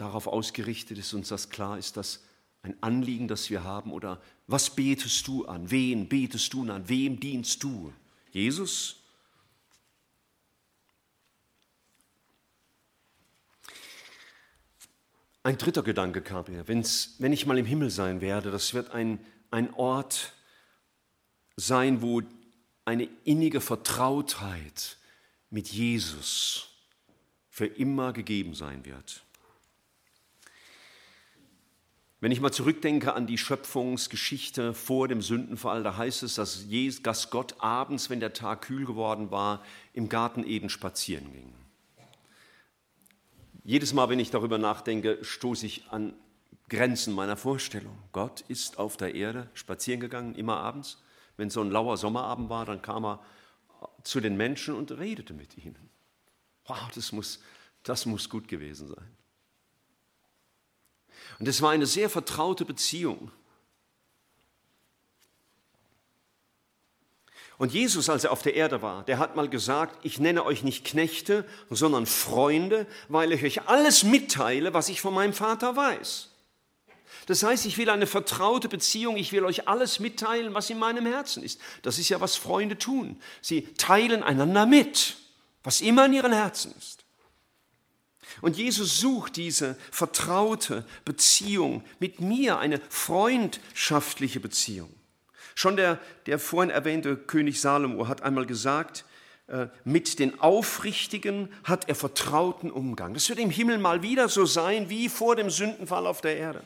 [0.00, 2.24] darauf ausgerichtet, ist uns das klar, ist das
[2.62, 3.92] ein Anliegen, das wir haben?
[3.92, 5.70] Oder was betest du an?
[5.70, 6.88] Wen betest du an?
[6.88, 7.92] Wem dienst du?
[8.32, 8.96] Jesus?
[15.42, 18.90] Ein dritter Gedanke kam mir, Wenn's, wenn ich mal im Himmel sein werde, das wird
[18.90, 19.18] ein,
[19.50, 20.34] ein Ort
[21.56, 22.22] sein, wo
[22.84, 24.98] eine innige Vertrautheit
[25.48, 26.68] mit Jesus
[27.48, 29.24] für immer gegeben sein wird.
[32.20, 37.54] Wenn ich mal zurückdenke an die Schöpfungsgeschichte vor dem Sündenfall, da heißt es, dass Gott
[37.58, 41.54] abends, wenn der Tag kühl geworden war, im Garten Eden spazieren ging.
[43.64, 46.12] Jedes Mal, wenn ich darüber nachdenke, stoße ich an
[46.68, 47.96] Grenzen meiner Vorstellung.
[48.12, 51.02] Gott ist auf der Erde spazieren gegangen, immer abends.
[51.38, 53.24] Wenn so ein lauer Sommerabend war, dann kam er
[54.02, 55.88] zu den Menschen und redete mit ihnen.
[56.66, 57.40] Wow, das muss,
[57.82, 59.19] das muss gut gewesen sein.
[61.40, 63.32] Und es war eine sehr vertraute Beziehung.
[67.56, 70.62] Und Jesus, als er auf der Erde war, der hat mal gesagt, ich nenne euch
[70.62, 76.28] nicht Knechte, sondern Freunde, weil ich euch alles mitteile, was ich von meinem Vater weiß.
[77.26, 81.06] Das heißt, ich will eine vertraute Beziehung, ich will euch alles mitteilen, was in meinem
[81.06, 81.60] Herzen ist.
[81.82, 83.20] Das ist ja, was Freunde tun.
[83.40, 85.16] Sie teilen einander mit,
[85.62, 87.04] was immer in ihren Herzen ist.
[88.40, 94.92] Und Jesus sucht diese vertraute Beziehung mit mir, eine freundschaftliche Beziehung.
[95.54, 99.04] Schon der, der vorhin erwähnte König Salomo hat einmal gesagt,
[99.48, 103.14] äh, mit den Aufrichtigen hat er vertrauten Umgang.
[103.14, 106.62] Das wird im Himmel mal wieder so sein wie vor dem Sündenfall auf der Erde.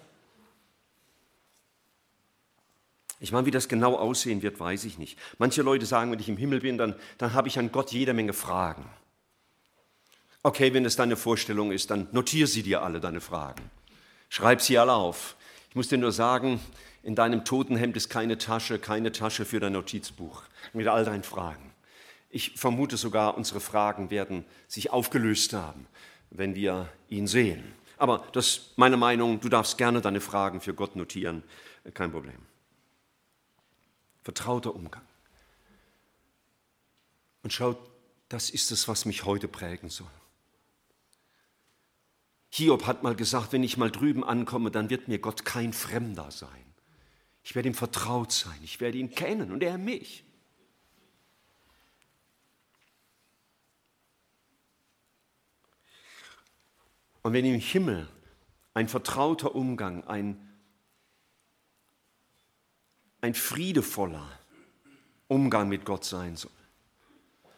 [3.20, 5.18] Ich meine, wie das genau aussehen wird, weiß ich nicht.
[5.38, 8.12] Manche Leute sagen, wenn ich im Himmel bin, dann, dann habe ich an Gott jede
[8.12, 8.84] Menge Fragen.
[10.46, 13.70] Okay, wenn es deine Vorstellung ist, dann notiere sie dir alle deine Fragen.
[14.28, 15.36] Schreib sie alle auf.
[15.70, 16.60] Ich muss dir nur sagen,
[17.02, 20.42] in deinem Totenhemd ist keine Tasche, keine Tasche für dein Notizbuch
[20.74, 21.72] mit all deinen Fragen.
[22.28, 25.86] Ich vermute sogar, unsere Fragen werden sich aufgelöst haben,
[26.28, 27.64] wenn wir ihn sehen.
[27.96, 31.42] Aber das ist meine Meinung, du darfst gerne deine Fragen für Gott notieren,
[31.94, 32.38] kein Problem.
[34.22, 35.06] Vertrauter Umgang.
[37.42, 37.78] Und schaut,
[38.28, 40.10] das ist es, was mich heute prägen soll.
[42.56, 46.30] Hiob hat mal gesagt, wenn ich mal drüben ankomme, dann wird mir Gott kein Fremder
[46.30, 46.48] sein.
[47.42, 50.22] Ich werde ihm vertraut sein, ich werde ihn kennen und er mich.
[57.22, 58.08] Und wenn im Himmel
[58.72, 60.56] ein vertrauter Umgang, ein,
[63.20, 64.30] ein friedevoller
[65.26, 66.52] Umgang mit Gott sein soll,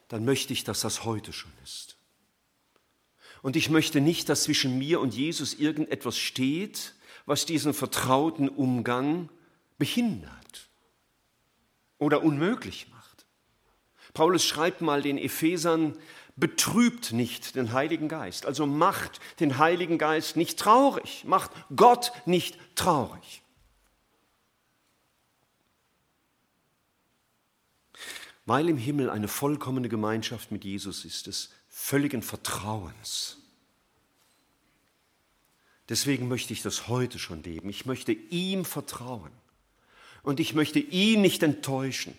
[0.09, 1.96] dann möchte ich, dass das heute schon ist.
[3.47, 6.95] Und ich möchte nicht, dass zwischen mir und Jesus irgendetwas steht,
[7.27, 9.29] was diesen vertrauten Umgang
[9.79, 10.69] behindert
[11.99, 13.25] oder unmöglich macht.
[14.15, 15.97] Paulus schreibt mal den Ephesern,
[16.35, 22.59] betrübt nicht den Heiligen Geist, also macht den Heiligen Geist nicht traurig, macht Gott nicht
[22.75, 23.43] traurig.
[28.45, 33.37] Weil im Himmel eine vollkommene Gemeinschaft mit Jesus ist, es völligen Vertrauens.
[35.91, 37.69] Deswegen möchte ich das heute schon leben.
[37.69, 39.31] Ich möchte ihm vertrauen.
[40.23, 42.19] Und ich möchte ihn nicht enttäuschen.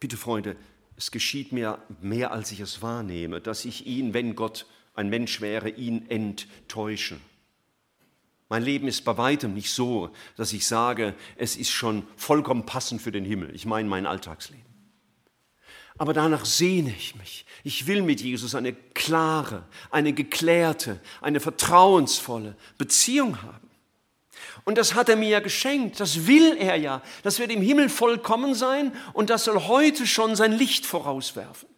[0.00, 0.56] Bitte, Freunde,
[0.96, 5.42] es geschieht mir mehr, als ich es wahrnehme, dass ich ihn, wenn Gott ein Mensch
[5.42, 7.20] wäre, ihn enttäusche.
[8.48, 13.02] Mein Leben ist bei weitem nicht so, dass ich sage, es ist schon vollkommen passend
[13.02, 13.54] für den Himmel.
[13.54, 14.69] Ich meine mein Alltagsleben.
[16.00, 17.44] Aber danach sehne ich mich.
[17.62, 23.68] Ich will mit Jesus eine klare, eine geklärte, eine vertrauensvolle Beziehung haben.
[24.64, 27.02] Und das hat er mir ja geschenkt, das will er ja.
[27.22, 31.68] Das wird im Himmel vollkommen sein und das soll heute schon sein Licht vorauswerfen.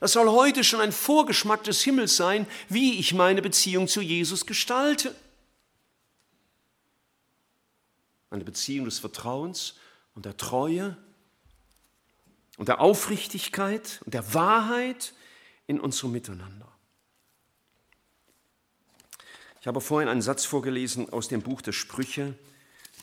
[0.00, 4.44] Das soll heute schon ein Vorgeschmack des Himmels sein, wie ich meine Beziehung zu Jesus
[4.44, 5.14] gestalte.
[8.30, 9.76] Eine Beziehung des Vertrauens
[10.16, 10.96] und der Treue
[12.60, 15.14] und der Aufrichtigkeit und der Wahrheit
[15.66, 16.68] in unserem Miteinander.
[19.62, 22.34] Ich habe vorhin einen Satz vorgelesen aus dem Buch der Sprüche,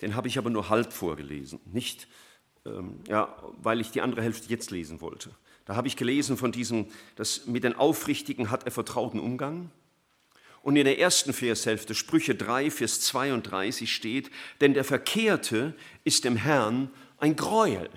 [0.03, 2.07] den habe ich aber nur halb vorgelesen, nicht
[2.67, 5.31] ähm, ja, weil ich die andere Hälfte jetzt lesen wollte.
[5.65, 9.71] Da habe ich gelesen von diesem, dass mit den Aufrichtigen hat er vertrauten Umgang.
[10.61, 14.29] Und in der ersten Vershälfte, Sprüche 3, Vers 32 steht,
[14.61, 17.89] denn der Verkehrte ist dem Herrn ein Gräuel.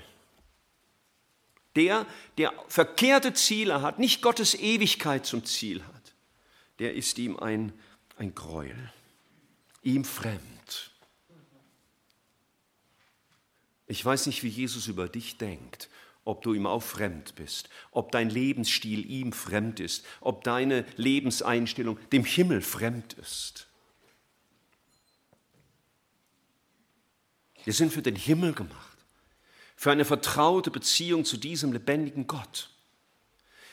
[1.76, 2.06] Der,
[2.36, 6.14] der verkehrte Ziele hat, nicht Gottes Ewigkeit zum Ziel hat,
[6.78, 7.72] der ist ihm ein
[8.20, 8.92] ein Gräuel,
[9.82, 10.90] ihm fremd.
[13.86, 15.88] Ich weiß nicht, wie Jesus über dich denkt,
[16.24, 21.98] ob du ihm auch fremd bist, ob dein Lebensstil ihm fremd ist, ob deine Lebenseinstellung
[22.10, 23.66] dem Himmel fremd ist.
[27.64, 28.89] Wir sind für den Himmel gemacht,
[29.80, 32.68] für eine vertraute Beziehung zu diesem lebendigen Gott.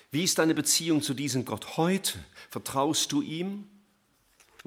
[0.09, 2.13] Wie ist deine Beziehung zu diesem Gott heute?
[2.49, 3.67] Vertraust du ihm?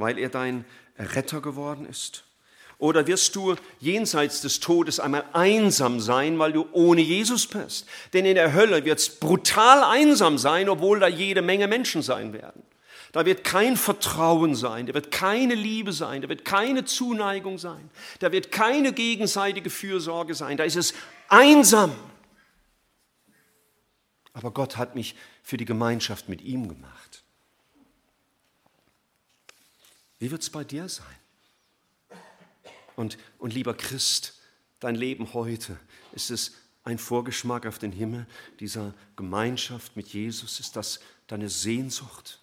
[0.00, 0.64] weil er dein
[0.98, 2.24] Retter geworden ist?
[2.78, 7.86] Oder wirst du jenseits des Todes einmal einsam sein, weil du ohne Jesus bist?
[8.14, 12.32] Denn in der Hölle wird es brutal einsam sein, obwohl da jede Menge Menschen sein
[12.32, 12.62] werden.
[13.12, 17.90] Da wird kein Vertrauen sein, da wird keine Liebe sein, da wird keine Zuneigung sein,
[18.20, 20.94] da wird keine gegenseitige Fürsorge sein, da ist es
[21.30, 21.96] einsam.
[24.32, 27.24] Aber Gott hat mich für die Gemeinschaft mit ihm gemacht.
[30.18, 31.06] Wie wird es bei dir sein?
[32.94, 34.38] Und, und lieber Christ,
[34.78, 35.78] dein Leben heute,
[36.12, 36.52] ist es
[36.84, 38.26] ein Vorgeschmack auf den Himmel
[38.58, 40.60] dieser Gemeinschaft mit Jesus?
[40.60, 42.40] Ist das deine Sehnsucht?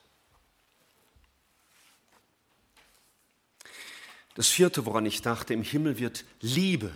[4.34, 6.92] Das vierte, woran ich dachte, im Himmel wird Liebe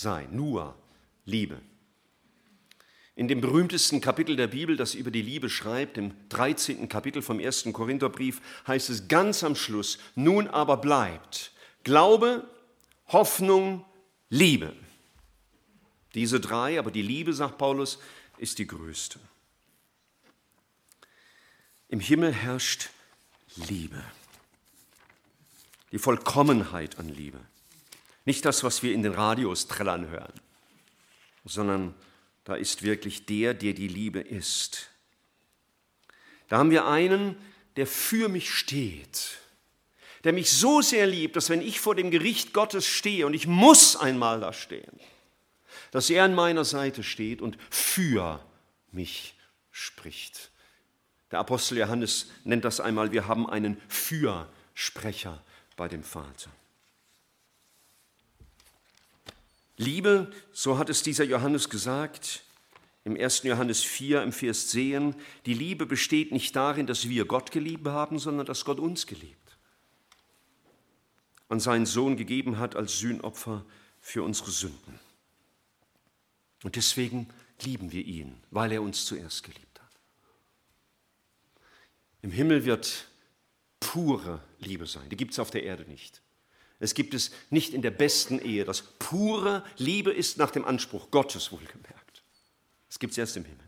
[0.00, 0.76] sein, nur
[1.24, 1.60] Liebe.
[3.16, 6.88] In dem berühmtesten Kapitel der Bibel, das über die Liebe schreibt, im 13.
[6.88, 7.64] Kapitel vom 1.
[7.72, 12.48] Korintherbrief, heißt es ganz am Schluss, nun aber bleibt Glaube,
[13.08, 13.84] Hoffnung,
[14.28, 14.74] Liebe.
[16.14, 17.98] Diese drei, aber die Liebe, sagt Paulus,
[18.36, 19.18] ist die größte.
[21.88, 22.90] Im Himmel herrscht
[23.56, 24.04] Liebe,
[25.90, 27.40] die Vollkommenheit an Liebe.
[28.28, 30.34] Nicht das, was wir in den Radios trällern hören,
[31.46, 31.94] sondern
[32.44, 34.90] da ist wirklich der, der die Liebe ist.
[36.48, 37.36] Da haben wir einen,
[37.76, 39.38] der für mich steht,
[40.24, 43.46] der mich so sehr liebt, dass wenn ich vor dem Gericht Gottes stehe, und ich
[43.46, 45.00] muss einmal da stehen,
[45.90, 48.44] dass er an meiner Seite steht und für
[48.92, 49.36] mich
[49.70, 50.50] spricht.
[51.30, 55.42] Der Apostel Johannes nennt das einmal, wir haben einen Fürsprecher
[55.76, 56.50] bei dem Vater.
[59.78, 62.42] Liebe, so hat es dieser Johannes gesagt,
[63.04, 63.44] im 1.
[63.44, 65.14] Johannes 4 im Vers 10,
[65.46, 69.56] die Liebe besteht nicht darin, dass wir Gott geliebt haben, sondern dass Gott uns geliebt
[71.48, 73.64] und seinen Sohn gegeben hat als Sühnopfer
[74.00, 74.98] für unsere Sünden.
[76.64, 77.28] Und deswegen
[77.62, 80.00] lieben wir ihn, weil er uns zuerst geliebt hat.
[82.20, 83.06] Im Himmel wird
[83.78, 86.20] pure Liebe sein, die gibt es auf der Erde nicht.
[86.80, 88.64] Es gibt es nicht in der besten Ehe.
[88.64, 92.22] Das pure Liebe ist nach dem Anspruch Gottes wohlgemerkt.
[92.88, 93.64] Das gibt es erst im Himmel.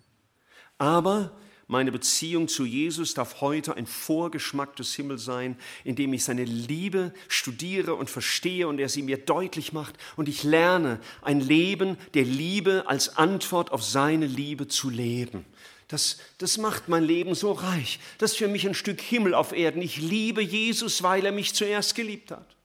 [0.79, 6.45] Aber meine Beziehung zu Jesus darf heute ein Vorgeschmack des Himmels sein, indem ich seine
[6.45, 11.97] Liebe studiere und verstehe und er sie mir deutlich macht und ich lerne, ein Leben
[12.15, 15.45] der Liebe als Antwort auf seine Liebe zu leben.
[15.87, 18.01] Das, das macht mein Leben so reich.
[18.19, 19.83] Das ist für mich ein Stück Himmel auf Erden.
[19.83, 22.57] Ich liebe Jesus, weil er mich zuerst geliebt hat.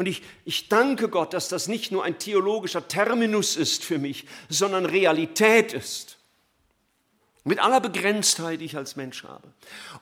[0.00, 4.24] Und ich, ich danke Gott, dass das nicht nur ein theologischer Terminus ist für mich,
[4.48, 6.16] sondern Realität ist.
[7.44, 9.52] Mit aller Begrenztheit, die ich als Mensch habe.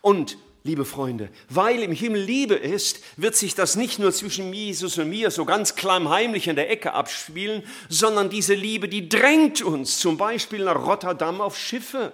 [0.01, 4.99] Und, liebe Freunde, weil im Himmel Liebe ist, wird sich das nicht nur zwischen Jesus
[4.99, 9.99] und mir so ganz klammheimlich in der Ecke abspielen, sondern diese Liebe, die drängt uns
[9.99, 12.13] zum Beispiel nach Rotterdam auf Schiffe.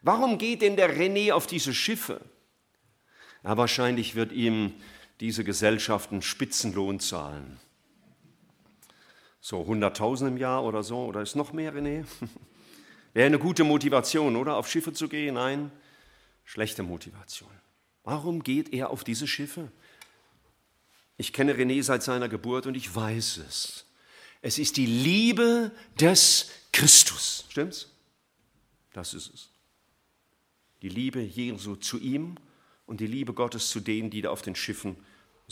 [0.00, 2.22] Warum geht denn der René auf diese Schiffe?
[3.42, 4.72] Ja, wahrscheinlich wird ihm
[5.24, 7.58] diese Gesellschaften Spitzenlohn zahlen.
[9.40, 12.04] So 100.000 im Jahr oder so, oder ist noch mehr, René?
[13.14, 14.56] Wäre eine gute Motivation, oder?
[14.56, 15.36] Auf Schiffe zu gehen?
[15.36, 15.72] Nein,
[16.44, 17.48] schlechte Motivation.
[18.02, 19.72] Warum geht er auf diese Schiffe?
[21.16, 23.86] Ich kenne René seit seiner Geburt und ich weiß es.
[24.42, 27.46] Es ist die Liebe des Christus.
[27.48, 27.90] Stimmt's?
[28.92, 29.48] Das ist es.
[30.82, 32.36] Die Liebe Jesu zu ihm
[32.84, 34.96] und die Liebe Gottes zu denen, die da auf den Schiffen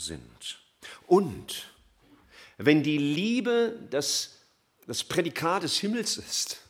[0.03, 0.59] sind.
[1.07, 1.67] Und
[2.57, 4.39] wenn die Liebe das,
[4.87, 6.61] das Prädikat des Himmels ist,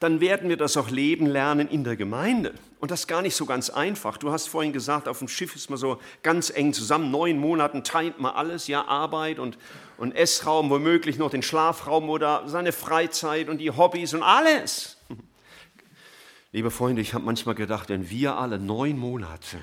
[0.00, 2.54] dann werden wir das auch leben lernen in der Gemeinde.
[2.80, 4.16] Und das ist gar nicht so ganz einfach.
[4.16, 7.10] Du hast vorhin gesagt, auf dem Schiff ist man so ganz eng zusammen.
[7.10, 9.58] Neun Monaten teilt man alles, ja, Arbeit und,
[9.98, 14.96] und Essraum, womöglich noch den Schlafraum oder seine Freizeit und die Hobbys und alles.
[16.52, 19.58] Liebe Freunde, ich habe manchmal gedacht, wenn wir alle neun Monate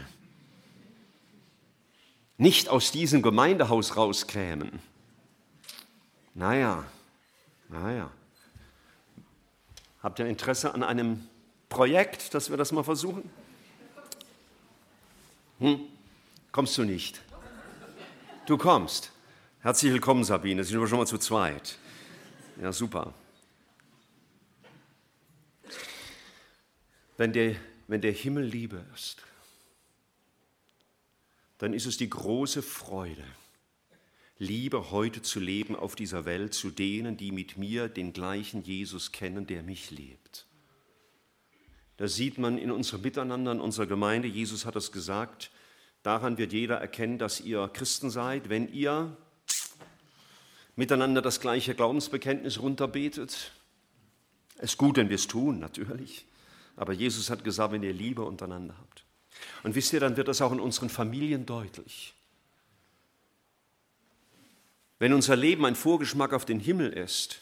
[2.37, 4.79] nicht aus diesem Gemeindehaus rauskämen,
[6.33, 6.83] naja,
[7.69, 8.11] naja.
[10.03, 11.27] Habt ihr Interesse an einem
[11.67, 13.27] Projekt, dass wir das mal versuchen?
[15.59, 15.79] Hm?
[16.51, 17.21] Kommst du nicht?
[18.45, 19.11] Du kommst.
[19.61, 20.63] Herzlich willkommen, Sabine.
[20.63, 21.77] Sind wir schon mal zu zweit.
[22.61, 23.13] Ja, super.
[27.17, 27.55] Wenn der,
[27.87, 29.23] wenn der Himmel Liebe ist,
[31.57, 33.25] dann ist es die große Freude,
[34.39, 39.11] Liebe heute zu leben auf dieser Welt zu denen, die mit mir den gleichen Jesus
[39.11, 40.45] kennen, der mich lebt.
[41.97, 44.27] Das sieht man in unserem Miteinander, in unserer Gemeinde.
[44.27, 45.49] Jesus hat es gesagt,
[46.03, 49.17] daran wird jeder erkennen, dass ihr Christen seid, wenn ihr
[50.75, 53.51] miteinander das gleiche Glaubensbekenntnis runterbetet.
[54.57, 56.25] Es ist gut, wenn wir es tun, natürlich.
[56.75, 58.96] Aber Jesus hat gesagt, wenn ihr Liebe untereinander habt.
[59.63, 62.13] Und wisst ihr, dann wird das auch in unseren Familien deutlich.
[64.99, 67.41] Wenn unser Leben ein Vorgeschmack auf den Himmel ist,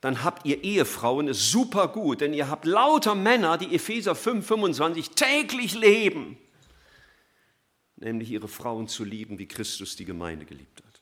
[0.00, 4.46] dann habt ihr Ehefrauen es super gut, denn ihr habt lauter Männer, die Epheser 5,
[4.46, 6.36] 25 täglich leben,
[7.96, 11.00] nämlich ihre Frauen zu lieben, wie Christus die Gemeinde geliebt hat.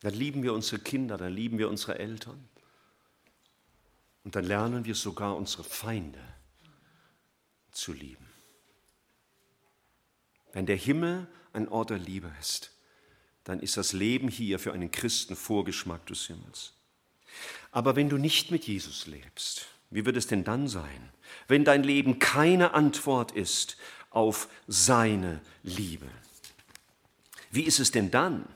[0.00, 2.48] Dann lieben wir unsere Kinder, dann lieben wir unsere Eltern
[4.24, 6.20] und dann lernen wir sogar unsere Feinde
[7.70, 8.31] zu lieben.
[10.52, 12.70] Wenn der Himmel ein Ort der Liebe ist,
[13.44, 16.74] dann ist das Leben hier für einen Christen Vorgeschmack des Himmels.
[17.70, 21.10] Aber wenn du nicht mit Jesus lebst, wie wird es denn dann sein,
[21.48, 23.76] wenn dein Leben keine Antwort ist
[24.10, 26.08] auf seine Liebe?
[27.50, 28.46] Wie ist es denn dann?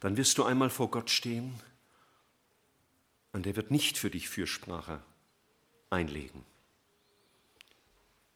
[0.00, 1.54] Dann wirst du einmal vor Gott stehen
[3.32, 5.02] und er wird nicht für dich Fürsprache
[5.90, 6.44] einlegen.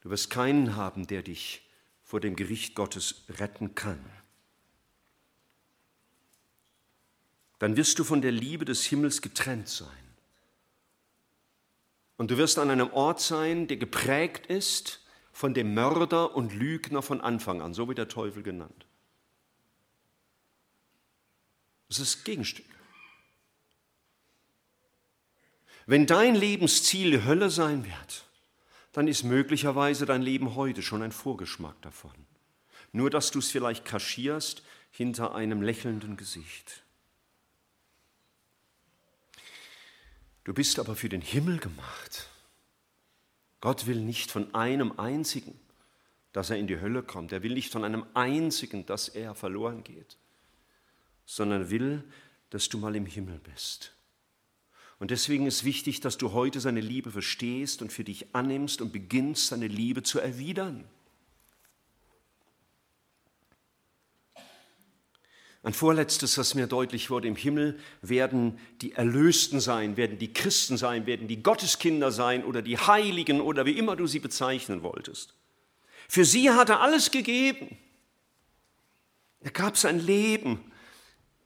[0.04, 1.62] Du wirst keinen haben, der dich
[2.02, 4.04] vor dem Gericht Gottes retten kann.
[7.58, 9.88] Dann wirst du von der Liebe des Himmels getrennt sein.
[12.18, 15.00] Und du wirst an einem Ort sein, der geprägt ist
[15.32, 18.86] von dem Mörder und Lügner von Anfang an, so wird der Teufel genannt.
[21.88, 22.66] Das ist das Gegenstück.
[25.86, 28.24] Wenn dein Lebensziel die Hölle sein wird,
[28.94, 32.14] dann ist möglicherweise dein Leben heute schon ein Vorgeschmack davon.
[32.92, 36.84] Nur dass du es vielleicht kaschierst hinter einem lächelnden Gesicht.
[40.44, 42.28] Du bist aber für den Himmel gemacht.
[43.60, 45.58] Gott will nicht von einem einzigen,
[46.32, 47.32] dass er in die Hölle kommt.
[47.32, 50.16] Er will nicht von einem einzigen, dass er verloren geht,
[51.26, 52.04] sondern will,
[52.50, 53.92] dass du mal im Himmel bist.
[54.98, 58.92] Und deswegen ist wichtig, dass du heute seine Liebe verstehst und für dich annimmst und
[58.92, 60.84] beginnst, seine Liebe zu erwidern.
[65.64, 70.76] Ein vorletztes, was mir deutlich wurde, im Himmel werden die Erlösten sein, werden die Christen
[70.76, 75.32] sein, werden die Gotteskinder sein oder die Heiligen oder wie immer du sie bezeichnen wolltest.
[76.06, 77.78] Für sie hat er alles gegeben.
[79.40, 80.70] Er gab sein Leben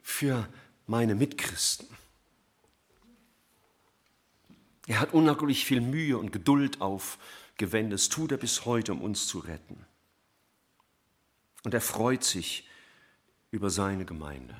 [0.03, 0.49] für
[0.89, 1.87] meine Mitchristen.
[4.89, 7.93] Er hat unglaublich viel Mühe und Geduld aufgewendet.
[7.93, 9.85] Das tut er bis heute, um uns zu retten.
[11.63, 12.67] Und er freut sich
[13.51, 14.57] über seine Gemeinde.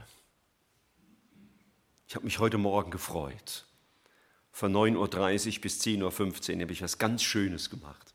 [2.07, 3.65] Ich habe mich heute Morgen gefreut.
[4.53, 8.08] Von 9.30 Uhr bis 10.15 Uhr habe ich was ganz Schönes gemacht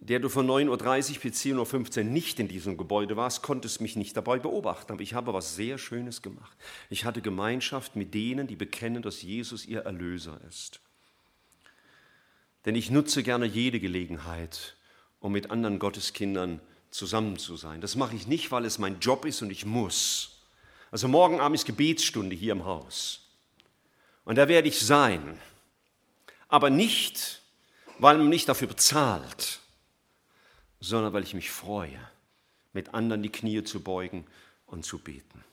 [0.00, 3.96] der du von 9.30 Uhr bis 10.15 Uhr nicht in diesem Gebäude warst, konntest mich
[3.96, 4.92] nicht dabei beobachten.
[4.92, 6.56] Aber ich habe was sehr Schönes gemacht.
[6.88, 10.80] Ich hatte Gemeinschaft mit denen, die bekennen, dass Jesus ihr Erlöser ist.
[12.64, 14.76] Denn ich nutze gerne jede Gelegenheit,
[15.20, 17.82] um mit anderen Gotteskindern zusammen zu sein.
[17.82, 20.40] Das mache ich nicht, weil es mein Job ist und ich muss.
[20.90, 23.28] Also morgen Abend ist Gebetsstunde hier im Haus.
[24.24, 25.38] Und da werde ich sein.
[26.48, 27.42] Aber nicht,
[27.98, 29.59] weil man mich dafür bezahlt
[30.80, 32.00] sondern weil ich mich freue,
[32.72, 34.26] mit anderen die Knie zu beugen
[34.66, 35.44] und zu beten.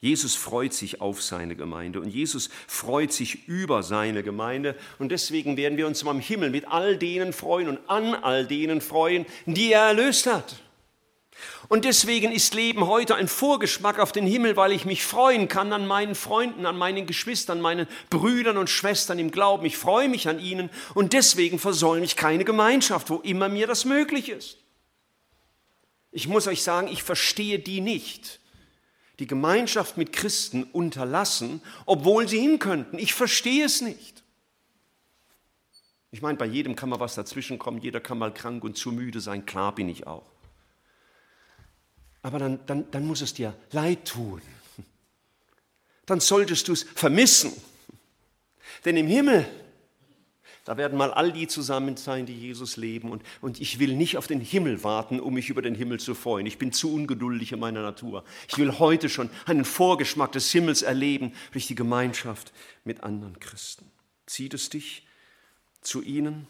[0.00, 5.56] Jesus freut sich auf seine Gemeinde und Jesus freut sich über seine Gemeinde und deswegen
[5.56, 9.72] werden wir uns am Himmel mit all denen freuen und an all denen freuen, die
[9.72, 10.61] er erlöst hat.
[11.68, 15.72] Und deswegen ist Leben heute ein Vorgeschmack auf den Himmel, weil ich mich freuen kann
[15.72, 19.64] an meinen Freunden, an meinen Geschwistern, meinen Brüdern und Schwestern im Glauben.
[19.64, 23.84] Ich freue mich an ihnen und deswegen versäume ich keine Gemeinschaft, wo immer mir das
[23.84, 24.58] möglich ist.
[26.10, 28.40] Ich muss euch sagen, ich verstehe die nicht,
[29.18, 32.98] die Gemeinschaft mit Christen unterlassen, obwohl sie hin könnten.
[32.98, 34.22] Ich verstehe es nicht.
[36.10, 39.22] Ich meine, bei jedem kann mal was dazwischenkommen, jeder kann mal krank und zu müde
[39.22, 40.31] sein, klar bin ich auch.
[42.22, 44.40] Aber dann, dann, dann muss es dir leid tun.
[46.06, 47.52] Dann solltest du es vermissen.
[48.84, 49.46] Denn im Himmel
[50.64, 53.10] da werden mal all die zusammen sein, die Jesus leben.
[53.10, 56.14] Und, und ich will nicht auf den Himmel warten, um mich über den Himmel zu
[56.14, 56.46] freuen.
[56.46, 58.24] Ich bin zu ungeduldig in meiner Natur.
[58.48, 62.52] Ich will heute schon einen Vorgeschmack des Himmels erleben durch die Gemeinschaft
[62.84, 63.90] mit anderen Christen.
[64.26, 65.04] Zieht es dich
[65.80, 66.46] zu ihnen?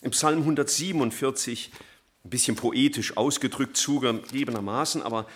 [0.00, 1.70] Im Psalm 147,
[2.24, 5.26] ein bisschen poetisch ausgedrückt, zugegebenermaßen, aber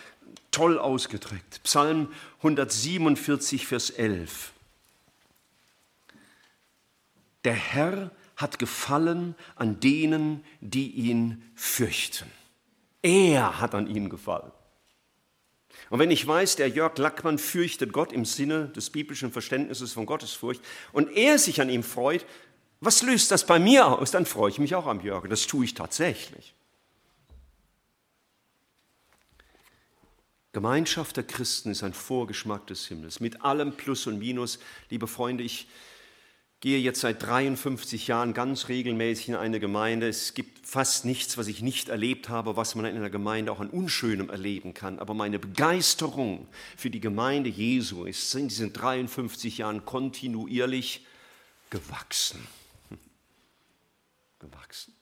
[0.51, 1.61] toll ausgedrückt.
[1.65, 2.09] Psalm
[2.39, 4.53] 147, Vers 11.
[7.45, 12.31] Der Herr hat gefallen an denen, die ihn fürchten.
[13.03, 14.51] Er hat an ihnen gefallen.
[15.91, 20.07] Und wenn ich weiß, der Jörg Lackmann fürchtet Gott im Sinne des biblischen Verständnisses von
[20.07, 20.61] Gottesfurcht
[20.93, 22.27] und er sich an ihm freut,
[22.81, 24.11] was löst das bei mir aus?
[24.11, 25.29] Dann freue ich mich auch am Jörg.
[25.29, 26.55] Das tue ich tatsächlich.
[30.57, 34.59] Gemeinschaft der Christen ist ein Vorgeschmack des Himmels mit allem Plus und Minus.
[34.89, 35.69] Liebe Freunde, ich
[36.61, 40.09] gehe jetzt seit 53 Jahren ganz regelmäßig in eine Gemeinde.
[40.09, 43.61] Es gibt fast nichts, was ich nicht erlebt habe, was man in einer Gemeinde auch
[43.61, 44.99] an Unschönem erleben kann.
[44.99, 51.05] Aber meine Begeisterung für die Gemeinde Jesu ist in diesen 53 Jahren kontinuierlich
[51.69, 52.49] gewachsen.
[54.39, 54.96] Gewachsen.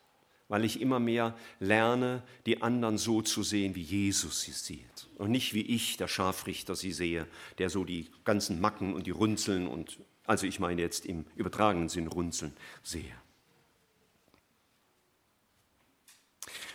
[0.54, 5.08] Weil ich immer mehr lerne, die anderen so zu sehen, wie Jesus sie sieht.
[5.16, 7.26] Und nicht wie ich, der Scharfrichter, sie sehe,
[7.58, 11.88] der so die ganzen Macken und die Runzeln und also ich meine jetzt im übertragenen
[11.88, 12.52] Sinn runzeln,
[12.84, 13.16] sehe.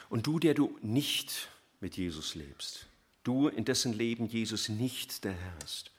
[0.09, 1.47] Und du, der du nicht
[1.79, 2.85] mit Jesus lebst,
[3.23, 5.93] du, in dessen Leben Jesus nicht der Herr ist,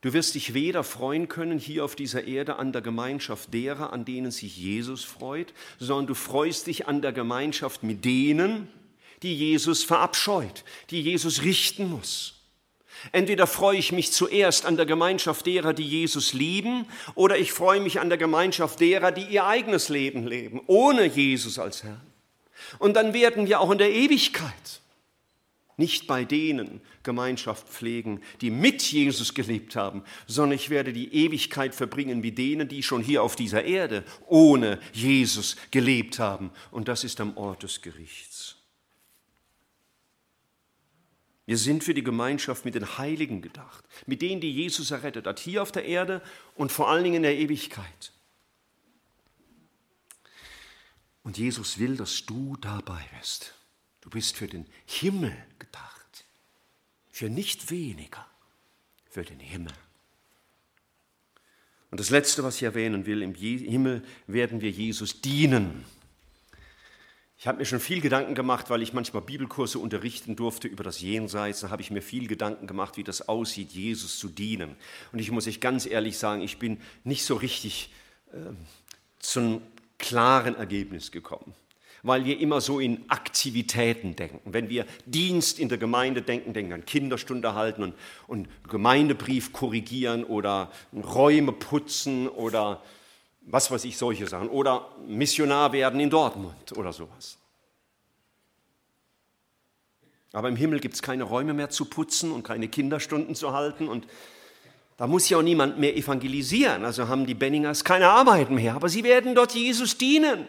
[0.00, 4.04] du wirst dich weder freuen können hier auf dieser Erde an der Gemeinschaft derer, an
[4.04, 8.68] denen sich Jesus freut, sondern du freust dich an der Gemeinschaft mit denen,
[9.22, 12.34] die Jesus verabscheut, die Jesus richten muss.
[13.12, 17.80] Entweder freue ich mich zuerst an der Gemeinschaft derer, die Jesus lieben, oder ich freue
[17.80, 22.00] mich an der Gemeinschaft derer, die ihr eigenes Leben leben, ohne Jesus als Herr.
[22.78, 24.80] Und dann werden wir auch in der Ewigkeit
[25.76, 31.74] nicht bei denen Gemeinschaft pflegen, die mit Jesus gelebt haben, sondern ich werde die Ewigkeit
[31.74, 36.50] verbringen wie denen, die schon hier auf dieser Erde ohne Jesus gelebt haben.
[36.70, 38.56] Und das ist am Ort des Gerichts.
[41.46, 45.38] Wir sind für die Gemeinschaft mit den Heiligen gedacht, mit denen, die Jesus errettet hat,
[45.38, 46.20] hier auf der Erde
[46.56, 48.12] und vor allen Dingen in der Ewigkeit.
[51.22, 53.54] Und Jesus will, dass du dabei bist.
[54.02, 55.97] Du bist für den Himmel gedacht,
[57.18, 58.24] für nicht weniger,
[59.10, 59.72] für den Himmel.
[61.90, 65.84] Und das Letzte, was ich erwähnen will, im Himmel werden wir Jesus dienen.
[67.36, 71.00] Ich habe mir schon viel Gedanken gemacht, weil ich manchmal Bibelkurse unterrichten durfte über das
[71.00, 71.58] Jenseits.
[71.58, 74.76] Da habe ich mir viel Gedanken gemacht, wie das aussieht, Jesus zu dienen.
[75.10, 77.92] Und ich muss euch ganz ehrlich sagen, ich bin nicht so richtig
[78.32, 78.52] äh,
[79.18, 79.60] zum
[79.98, 81.52] klaren Ergebnis gekommen,
[82.02, 84.52] weil wir immer so in Aktivitäten denken.
[84.52, 87.94] Wenn wir Dienst in der Gemeinde denken, denken an Kinderstunde halten und,
[88.26, 92.82] und Gemeindebrief korrigieren oder Räume putzen oder
[93.42, 94.48] was weiß ich, solche Sachen.
[94.48, 97.38] Oder Missionar werden in Dortmund oder sowas.
[100.32, 103.88] Aber im Himmel gibt es keine Räume mehr zu putzen und keine Kinderstunden zu halten
[103.88, 104.06] und
[104.98, 106.84] da muss ja auch niemand mehr evangelisieren.
[106.84, 110.48] Also haben die Benningers keine Arbeit mehr, aber sie werden dort Jesus dienen.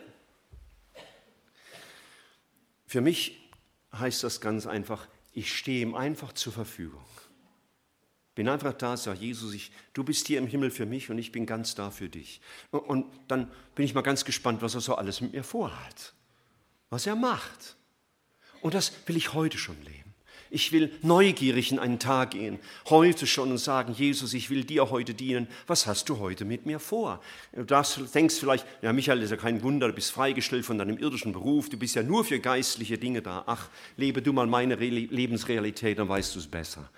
[2.89, 3.39] Für mich
[3.93, 7.05] heißt das ganz einfach, ich stehe ihm einfach zur Verfügung.
[8.33, 11.31] Bin einfach da, sag Jesus, ich, du bist hier im Himmel für mich und ich
[11.31, 12.41] bin ganz da für dich.
[12.71, 16.15] Und, dann bin ich mal ganz gespannt, was er so alles mit mir vorhat,
[16.89, 17.77] was er macht.
[18.61, 19.98] Und das will ich heute schon leben.
[20.51, 24.89] Ich will neugierig in einen Tag gehen, heute schon und sagen, Jesus, ich will dir
[24.89, 25.47] heute dienen.
[25.67, 27.21] Was hast du heute mit mir vor?
[27.53, 27.63] Du
[28.13, 31.69] denkst vielleicht, ja Michael, ist ja kein Wunder, du bist freigestellt von deinem irdischen Beruf,
[31.69, 33.43] du bist ja nur für geistliche Dinge da.
[33.45, 36.89] Ach, lebe du mal meine Lebensrealität, dann weißt du es besser.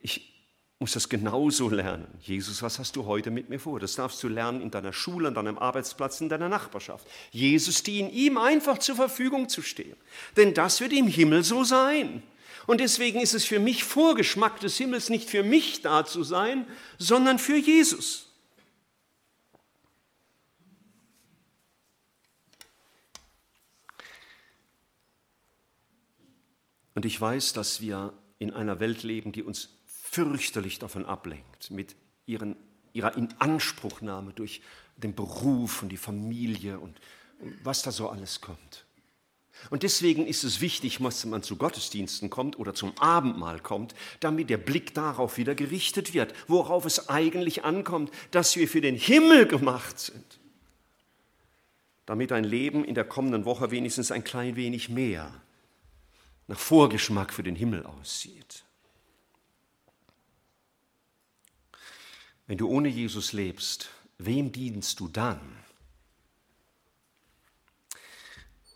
[0.00, 0.36] Ich,
[0.78, 2.06] muss das genauso lernen.
[2.20, 3.80] Jesus, was hast du heute mit mir vor?
[3.80, 7.06] Das darfst du lernen in deiner Schule, an deinem Arbeitsplatz, in deiner Nachbarschaft.
[7.30, 9.96] Jesus dienen, ihm einfach zur Verfügung zu stehen.
[10.36, 12.22] Denn das wird im Himmel so sein.
[12.66, 16.66] Und deswegen ist es für mich Vorgeschmack des Himmels, nicht für mich da zu sein,
[16.98, 18.26] sondern für Jesus.
[26.94, 31.94] Und ich weiß, dass wir in einer Welt leben, die uns fürchterlich davon ablenkt, mit
[32.24, 32.56] ihren,
[32.94, 34.62] ihrer Inanspruchnahme durch
[34.96, 36.98] den Beruf und die Familie und
[37.62, 38.85] was da so alles kommt.
[39.70, 44.50] Und deswegen ist es wichtig, dass man zu Gottesdiensten kommt oder zum Abendmahl kommt, damit
[44.50, 49.46] der Blick darauf wieder gerichtet wird, worauf es eigentlich ankommt, dass wir für den Himmel
[49.46, 50.40] gemacht sind.
[52.06, 55.32] Damit ein Leben in der kommenden Woche wenigstens ein klein wenig mehr
[56.46, 58.64] nach Vorgeschmack für den Himmel aussieht.
[62.46, 65.40] Wenn du ohne Jesus lebst, wem dienst du dann?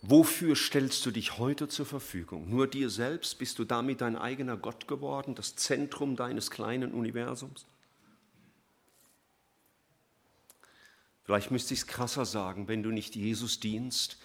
[0.02, 2.48] Wofür stellst du dich heute zur Verfügung?
[2.48, 3.38] Nur dir selbst?
[3.38, 7.66] Bist du damit dein eigener Gott geworden, das Zentrum deines kleinen Universums?
[11.24, 14.16] Vielleicht müsste ich es krasser sagen, wenn du nicht Jesus dienst,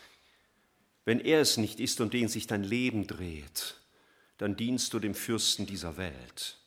[1.03, 3.79] wenn er es nicht ist, um den sich dein Leben dreht,
[4.37, 6.57] dann dienst du dem Fürsten dieser Welt.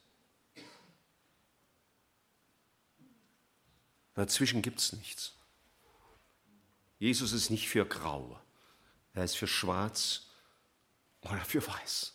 [4.15, 5.35] Dazwischen gibt es nichts.
[6.99, 8.41] Jesus ist nicht für grau,
[9.15, 10.27] er ist für schwarz
[11.23, 12.15] oder für weiß.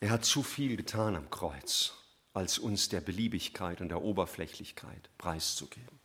[0.00, 1.94] Er hat zu viel getan am Kreuz,
[2.34, 5.98] als uns der Beliebigkeit und der Oberflächlichkeit preiszugeben.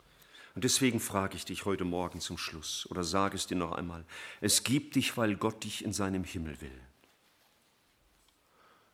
[0.56, 4.06] Und deswegen frage ich dich heute Morgen zum Schluss oder sage es dir noch einmal,
[4.42, 6.82] es gibt dich, weil Gott dich in seinem Himmel will.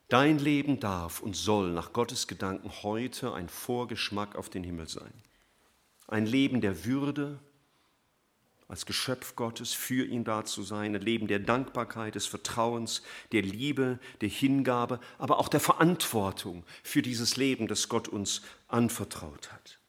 [0.07, 5.13] Dein Leben darf und soll nach Gottes Gedanken heute ein Vorgeschmack auf den Himmel sein.
[6.07, 7.39] Ein Leben der Würde,
[8.67, 13.41] als Geschöpf Gottes für ihn da zu sein, ein Leben der Dankbarkeit, des Vertrauens, der
[13.41, 19.79] Liebe, der Hingabe, aber auch der Verantwortung für dieses Leben, das Gott uns anvertraut hat.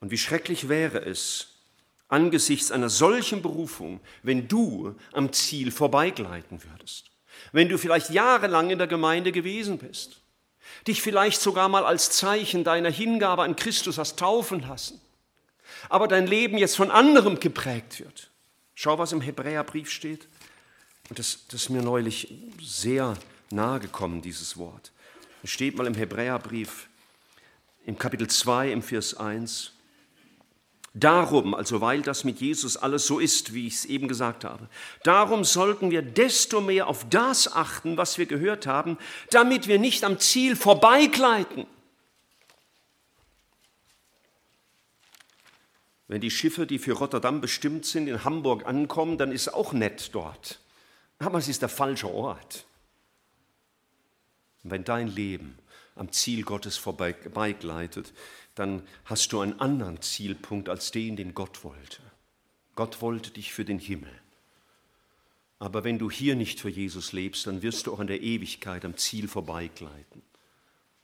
[0.00, 1.48] Und wie schrecklich wäre es,
[2.08, 7.12] angesichts einer solchen Berufung, wenn du am Ziel vorbeigleiten würdest
[7.52, 10.20] wenn du vielleicht jahrelang in der Gemeinde gewesen bist,
[10.86, 15.00] dich vielleicht sogar mal als Zeichen deiner Hingabe an Christus hast taufen lassen,
[15.88, 18.30] aber dein Leben jetzt von anderem geprägt wird.
[18.74, 20.26] Schau, was im Hebräerbrief steht.
[21.08, 23.16] Und das, das ist mir neulich sehr
[23.50, 24.92] nahe gekommen, dieses Wort.
[25.42, 26.88] Es steht mal im Hebräerbrief
[27.84, 29.72] im Kapitel 2 im Vers 1.
[30.94, 34.68] Darum, also weil das mit Jesus alles so ist, wie ich es eben gesagt habe,
[35.04, 38.98] darum sollten wir desto mehr auf das achten, was wir gehört haben,
[39.30, 41.66] damit wir nicht am Ziel vorbeigleiten.
[46.08, 49.72] Wenn die Schiffe, die für Rotterdam bestimmt sind, in Hamburg ankommen, dann ist es auch
[49.72, 50.60] nett dort.
[51.18, 52.66] Aber es ist der falsche Ort.
[54.64, 55.58] wenn dein Leben
[55.96, 58.12] am Ziel Gottes vorbeigleitet,
[58.54, 62.00] dann hast du einen anderen Zielpunkt als den, den Gott wollte.
[62.74, 64.12] Gott wollte dich für den Himmel.
[65.58, 68.84] Aber wenn du hier nicht für Jesus lebst, dann wirst du auch in der Ewigkeit
[68.84, 70.22] am Ziel vorbeigleiten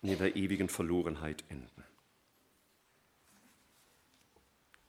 [0.02, 1.77] und in der ewigen Verlorenheit enden.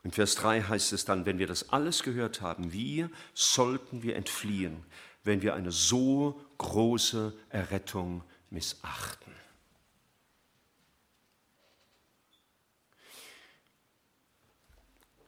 [0.04, 4.16] Im Vers 3 heißt es dann, wenn wir das alles gehört haben, wie sollten wir
[4.16, 4.86] entfliehen,
[5.24, 9.34] wenn wir eine so große Errettung missachten?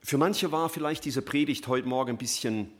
[0.03, 2.71] Für manche war vielleicht diese Predigt heute Morgen ein bisschen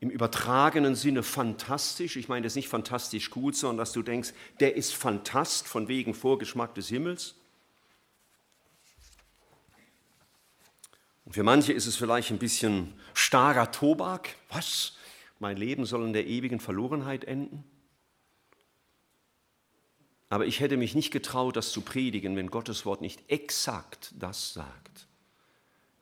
[0.00, 2.16] im übertragenen Sinne fantastisch.
[2.16, 6.14] Ich meine das nicht fantastisch gut, sondern dass du denkst, der ist fantast von wegen
[6.14, 7.36] Vorgeschmack des Himmels.
[11.24, 14.36] Und für manche ist es vielleicht ein bisschen starrer Tobak.
[14.50, 14.96] Was?
[15.38, 17.64] Mein Leben soll in der ewigen Verlorenheit enden?
[20.28, 24.52] Aber ich hätte mich nicht getraut, das zu predigen, wenn Gottes Wort nicht exakt das
[24.52, 25.06] sagt.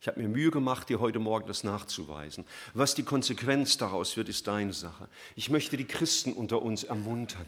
[0.01, 2.43] Ich habe mir Mühe gemacht, dir heute Morgen das nachzuweisen.
[2.73, 5.07] Was die Konsequenz daraus wird, ist deine Sache.
[5.35, 7.45] Ich möchte die Christen unter uns ermuntern.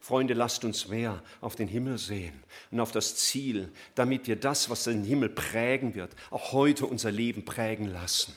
[0.00, 4.70] Freunde, lasst uns mehr auf den Himmel sehen und auf das Ziel, damit wir das,
[4.70, 8.34] was den Himmel prägen wird, auch heute unser Leben prägen lassen.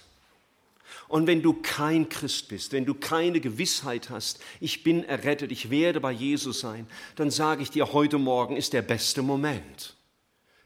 [1.08, 5.70] Und wenn du kein Christ bist, wenn du keine Gewissheit hast, ich bin errettet, ich
[5.70, 9.96] werde bei Jesus sein, dann sage ich dir, heute Morgen ist der beste Moment,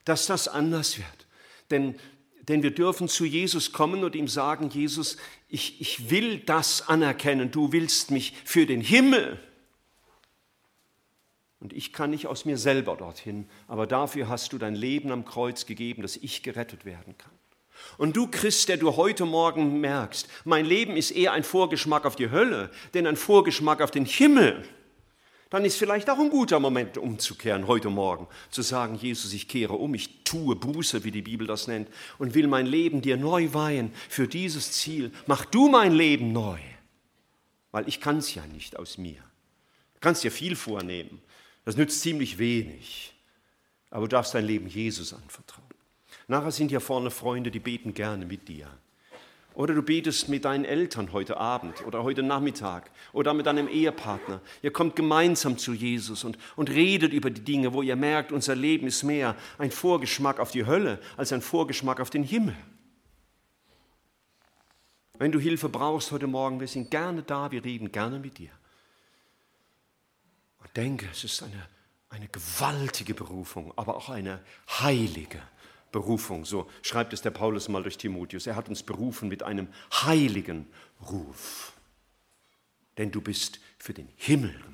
[0.06, 1.08] dass das anders wird.
[1.72, 1.96] Denn,
[2.48, 5.18] denn wir dürfen zu Jesus kommen und ihm sagen, Jesus,
[5.48, 9.40] ich, ich will das anerkennen, du willst mich für den Himmel.
[11.64, 15.24] Und ich kann nicht aus mir selber dorthin, aber dafür hast du dein Leben am
[15.24, 17.32] Kreuz gegeben, dass ich gerettet werden kann.
[17.98, 22.18] Und du Christ, der du heute Morgen merkst, mein Leben ist eher ein Vorgeschmack auf
[22.18, 24.68] die Hölle, denn ein Vorgeschmack auf den Himmel,
[25.52, 29.76] dann ist vielleicht auch ein guter Moment umzukehren heute Morgen, zu sagen, Jesus, ich kehre
[29.76, 31.88] um, ich tue Buße, wie die Bibel das nennt,
[32.18, 35.14] und will mein Leben dir neu weihen für dieses Ziel.
[35.28, 36.60] Mach du mein Leben neu,
[37.72, 39.22] weil ich kann es ja nicht aus mir.
[39.94, 41.22] Du kannst dir viel vornehmen,
[41.66, 43.14] das nützt ziemlich wenig,
[43.90, 45.64] aber du darfst dein Leben Jesus anvertrauen.
[46.28, 48.68] Nachher sind hier vorne Freunde, die beten gerne mit dir.
[49.56, 54.42] Oder du betest mit deinen Eltern heute Abend oder heute Nachmittag oder mit deinem Ehepartner.
[54.64, 58.56] Ihr kommt gemeinsam zu Jesus und, und redet über die Dinge, wo ihr merkt, unser
[58.56, 62.56] Leben ist mehr ein Vorgeschmack auf die Hölle als ein Vorgeschmack auf den Himmel.
[65.20, 68.50] Wenn du Hilfe brauchst heute Morgen, wir sind gerne da, wir reden gerne mit dir.
[70.76, 71.68] Denke, es ist eine,
[72.10, 75.42] eine gewaltige Berufung, aber auch eine heilige
[75.92, 76.46] Berufung.
[76.46, 78.48] So schreibt es der Paulus mal durch Timotheus.
[78.48, 80.68] Er hat uns berufen mit einem heiligen
[81.10, 81.74] Ruf.
[82.98, 84.73] Denn du bist für den Himmel.